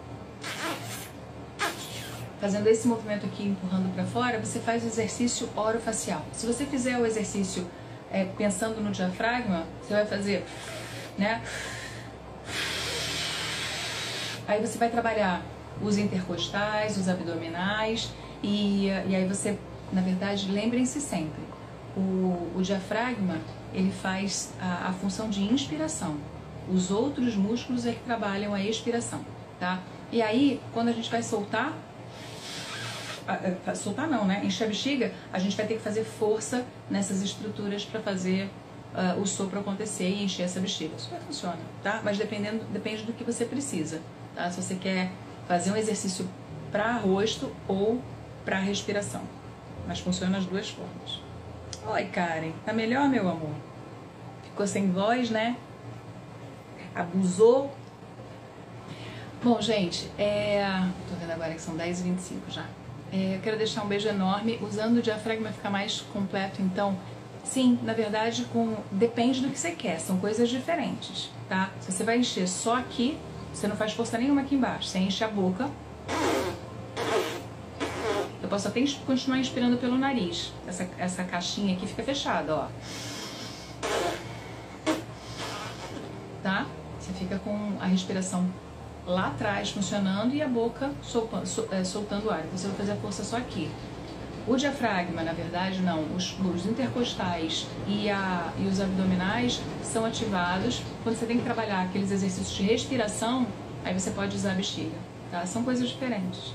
fazendo 2.40 2.66
esse 2.68 2.86
movimento 2.86 3.26
aqui, 3.26 3.44
empurrando 3.48 3.92
para 3.94 4.04
fora, 4.04 4.38
você 4.38 4.60
faz 4.60 4.84
o 4.84 4.86
exercício 4.86 5.48
orofacial. 5.56 6.24
Se 6.32 6.46
você 6.46 6.64
fizer 6.64 6.96
o 6.98 7.04
exercício 7.04 7.66
é, 8.10 8.24
pensando 8.24 8.80
no 8.80 8.90
diafragma, 8.90 9.64
você 9.82 9.94
vai 9.94 10.06
fazer, 10.06 10.44
né? 11.16 11.42
Aí 14.46 14.60
você 14.60 14.78
vai 14.78 14.88
trabalhar 14.88 15.42
os 15.82 15.98
intercostais, 15.98 16.96
os 16.96 17.08
abdominais 17.08 18.10
e, 18.42 18.86
e 18.86 19.14
aí 19.14 19.26
você, 19.26 19.58
na 19.92 20.00
verdade, 20.00 20.50
lembrem-se 20.50 21.00
sempre, 21.00 21.42
o, 21.96 22.50
o, 22.56 22.62
diafragma 22.62 23.38
ele 23.74 23.90
faz 23.90 24.52
a, 24.60 24.88
a 24.88 24.92
função 24.92 25.28
de 25.28 25.42
inspiração. 25.42 26.16
Os 26.72 26.90
outros 26.90 27.34
músculos 27.34 27.86
é 27.86 27.92
que 27.92 28.00
trabalham 28.00 28.54
a 28.54 28.62
expiração, 28.62 29.20
tá? 29.58 29.80
E 30.12 30.22
aí, 30.22 30.60
quando 30.72 30.88
a 30.88 30.92
gente 30.92 31.10
vai 31.10 31.22
soltar, 31.22 31.74
soltar 33.74 34.08
não, 34.08 34.24
né? 34.24 34.40
Encher 34.44 34.64
a 34.64 34.68
bexiga, 34.68 35.12
a 35.32 35.38
gente 35.38 35.56
vai 35.56 35.66
ter 35.66 35.74
que 35.74 35.80
fazer 35.80 36.04
força 36.04 36.64
nessas 36.90 37.22
estruturas 37.22 37.84
para 37.84 38.00
fazer 38.00 38.50
uh, 38.94 39.20
o 39.20 39.26
sopro 39.26 39.60
acontecer 39.60 40.08
e 40.08 40.24
encher 40.24 40.44
essa 40.44 40.60
bexiga. 40.60 40.98
Super 40.98 41.20
funciona, 41.20 41.58
tá? 41.82 42.00
Mas 42.02 42.18
dependendo, 42.18 42.64
depende 42.72 43.02
do 43.02 43.12
que 43.12 43.24
você 43.24 43.44
precisa, 43.44 44.00
tá? 44.34 44.50
Se 44.50 44.62
você 44.62 44.74
quer 44.74 45.10
fazer 45.46 45.72
um 45.72 45.76
exercício 45.76 46.28
para 46.70 46.92
rosto 46.96 47.54
ou 47.66 48.02
para 48.44 48.58
respiração. 48.58 49.22
Mas 49.86 50.00
funciona 50.00 50.38
as 50.38 50.44
duas 50.44 50.68
formas. 50.70 51.20
Oi, 51.86 52.04
Karen. 52.06 52.52
Tá 52.64 52.72
melhor, 52.72 53.08
meu 53.08 53.28
amor? 53.28 53.54
Ficou 54.42 54.66
sem 54.66 54.90
voz, 54.90 55.30
né? 55.30 55.56
Abusou? 56.94 57.74
Bom, 59.42 59.60
gente, 59.62 60.10
é... 60.18 60.66
tô 61.08 61.14
vendo 61.14 61.30
agora 61.30 61.54
que 61.54 61.60
são 61.60 61.76
10h25 61.76 62.40
já. 62.50 62.66
É, 63.12 63.36
eu 63.36 63.40
quero 63.40 63.56
deixar 63.56 63.82
um 63.82 63.88
beijo 63.88 64.08
enorme. 64.08 64.58
Usando 64.62 64.98
o 64.98 65.02
diafragma 65.02 65.50
fica 65.50 65.70
mais 65.70 66.00
completo, 66.12 66.60
então, 66.60 66.98
sim, 67.42 67.78
na 67.82 67.92
verdade, 67.92 68.44
com 68.52 68.76
depende 68.92 69.40
do 69.40 69.48
que 69.48 69.58
você 69.58 69.70
quer, 69.70 69.98
são 69.98 70.18
coisas 70.18 70.48
diferentes, 70.48 71.30
tá? 71.48 71.70
Se 71.80 71.92
você 71.92 72.04
vai 72.04 72.18
encher 72.18 72.46
só 72.46 72.76
aqui, 72.76 73.18
você 73.52 73.66
não 73.66 73.76
faz 73.76 73.92
força 73.92 74.18
nenhuma 74.18 74.42
aqui 74.42 74.54
embaixo, 74.54 74.88
você 74.88 74.98
enche 74.98 75.24
a 75.24 75.28
boca. 75.28 75.70
Eu 78.42 78.48
posso 78.48 78.68
até 78.68 78.82
continuar 79.04 79.38
inspirando 79.38 79.76
pelo 79.76 79.98
nariz. 79.98 80.52
Essa, 80.66 80.88
essa 80.98 81.24
caixinha 81.24 81.74
aqui 81.74 81.86
fica 81.86 82.02
fechada, 82.02 82.54
ó. 82.54 82.68
Tá? 86.42 86.66
Você 86.98 87.12
fica 87.12 87.38
com 87.40 87.76
a 87.80 87.86
respiração 87.86 88.48
lá 89.08 89.28
atrás 89.28 89.70
funcionando 89.70 90.34
e 90.34 90.42
a 90.42 90.46
boca 90.46 90.90
é, 91.70 91.82
soltando, 91.82 92.30
ar. 92.30 92.42
Você 92.52 92.68
vai 92.68 92.76
fazer 92.76 92.92
a 92.92 92.96
força 92.96 93.24
só 93.24 93.38
aqui. 93.38 93.70
O 94.46 94.56
diafragma, 94.56 95.22
na 95.22 95.32
verdade, 95.32 95.80
não. 95.80 96.04
Os, 96.14 96.38
os 96.38 96.66
intercostais 96.66 97.66
e, 97.86 98.08
a, 98.10 98.52
e 98.58 98.66
os 98.66 98.80
abdominais 98.80 99.60
são 99.82 100.04
ativados 100.04 100.82
quando 101.02 101.16
você 101.16 101.26
tem 101.26 101.38
que 101.38 101.44
trabalhar 101.44 101.82
aqueles 101.82 102.10
exercícios 102.10 102.54
de 102.54 102.62
respiração. 102.62 103.46
Aí 103.84 103.98
você 103.98 104.10
pode 104.10 104.36
usar 104.36 104.52
a 104.52 104.54
bexiga. 104.54 104.96
Tá? 105.30 105.44
São 105.46 105.64
coisas 105.64 105.88
diferentes. 105.88 106.52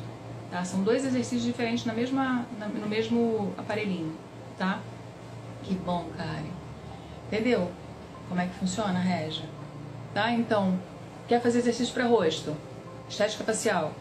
Tá? 0.51 0.63
São 0.63 0.83
dois 0.83 1.03
exercícios 1.05 1.43
diferentes 1.43 1.85
na 1.85 1.93
mesma, 1.93 2.45
na, 2.59 2.67
no 2.67 2.87
mesmo 2.87 3.53
aparelhinho. 3.57 4.15
Tá? 4.57 4.79
Que 5.63 5.73
bom, 5.73 6.05
Karen. 6.15 6.51
Entendeu? 7.27 7.71
Como 8.29 8.39
é 8.39 8.45
que 8.45 8.53
funciona, 8.55 8.99
Regia? 8.99 9.45
Tá? 10.13 10.31
Então, 10.31 10.79
Quer 11.33 11.41
fazer 11.41 11.57
exercício 11.57 11.91
para 11.95 12.05
rosto? 12.05 12.55
Estética 13.09 13.43
facial. 13.43 13.91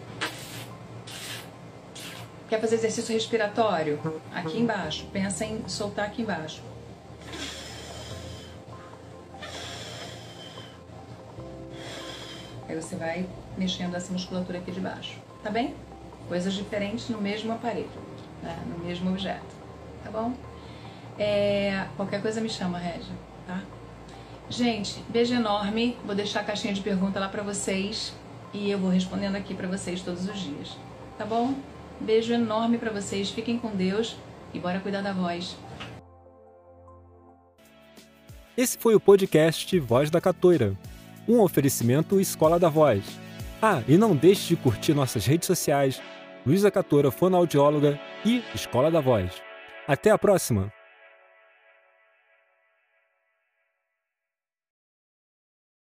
Quer 2.46 2.60
fazer 2.60 2.74
exercício 2.74 3.14
respiratório? 3.14 3.98
Aqui 4.34 4.58
embaixo. 4.58 5.06
Pensa 5.10 5.46
em 5.46 5.66
soltar 5.66 6.08
aqui 6.08 6.20
embaixo. 6.20 6.62
Aí 12.68 12.76
você 12.76 12.96
vai 12.96 13.26
mexendo 13.56 13.94
essa 13.94 14.12
musculatura 14.12 14.58
aqui 14.58 14.70
de 14.70 14.80
baixo. 14.80 15.18
Tá 15.42 15.48
bem? 15.48 15.74
Coisas 16.28 16.52
diferentes 16.52 17.08
no 17.08 17.18
mesmo 17.18 17.50
aparelho, 17.50 17.88
né? 18.42 18.62
no 18.66 18.84
mesmo 18.84 19.08
objeto. 19.08 19.56
Tá 20.04 20.10
bom? 20.10 20.34
É, 21.18 21.86
qualquer 21.96 22.20
coisa 22.20 22.42
me 22.42 22.50
chama, 22.50 22.76
Régia, 22.76 23.14
tá? 23.46 23.62
Gente, 24.52 25.02
beijo 25.08 25.32
enorme. 25.32 25.96
Vou 26.04 26.14
deixar 26.14 26.40
a 26.40 26.44
caixinha 26.44 26.74
de 26.74 26.82
pergunta 26.82 27.18
lá 27.18 27.26
para 27.26 27.42
vocês 27.42 28.12
e 28.52 28.70
eu 28.70 28.78
vou 28.78 28.90
respondendo 28.90 29.34
aqui 29.34 29.54
para 29.54 29.66
vocês 29.66 30.02
todos 30.02 30.28
os 30.28 30.38
dias. 30.38 30.76
Tá 31.16 31.24
bom? 31.24 31.54
Beijo 31.98 32.34
enorme 32.34 32.76
para 32.76 32.90
vocês, 32.90 33.30
fiquem 33.30 33.58
com 33.58 33.74
Deus 33.74 34.14
e 34.52 34.58
bora 34.58 34.78
cuidar 34.78 35.00
da 35.00 35.10
voz. 35.10 35.56
Esse 38.54 38.76
foi 38.76 38.94
o 38.94 39.00
podcast 39.00 39.78
Voz 39.78 40.10
da 40.10 40.20
Catoira, 40.20 40.76
um 41.26 41.40
oferecimento 41.40 42.20
Escola 42.20 42.58
da 42.58 42.68
Voz. 42.68 43.02
Ah, 43.62 43.82
e 43.88 43.96
não 43.96 44.14
deixe 44.14 44.48
de 44.48 44.56
curtir 44.56 44.92
nossas 44.92 45.24
redes 45.24 45.46
sociais, 45.46 46.02
Luísa 46.44 46.70
Catora 46.70 47.10
Fonoaudióloga 47.10 47.98
e 48.22 48.44
Escola 48.54 48.90
da 48.90 49.00
Voz. 49.00 49.32
Até 49.88 50.10
a 50.10 50.18
próxima! 50.18 50.70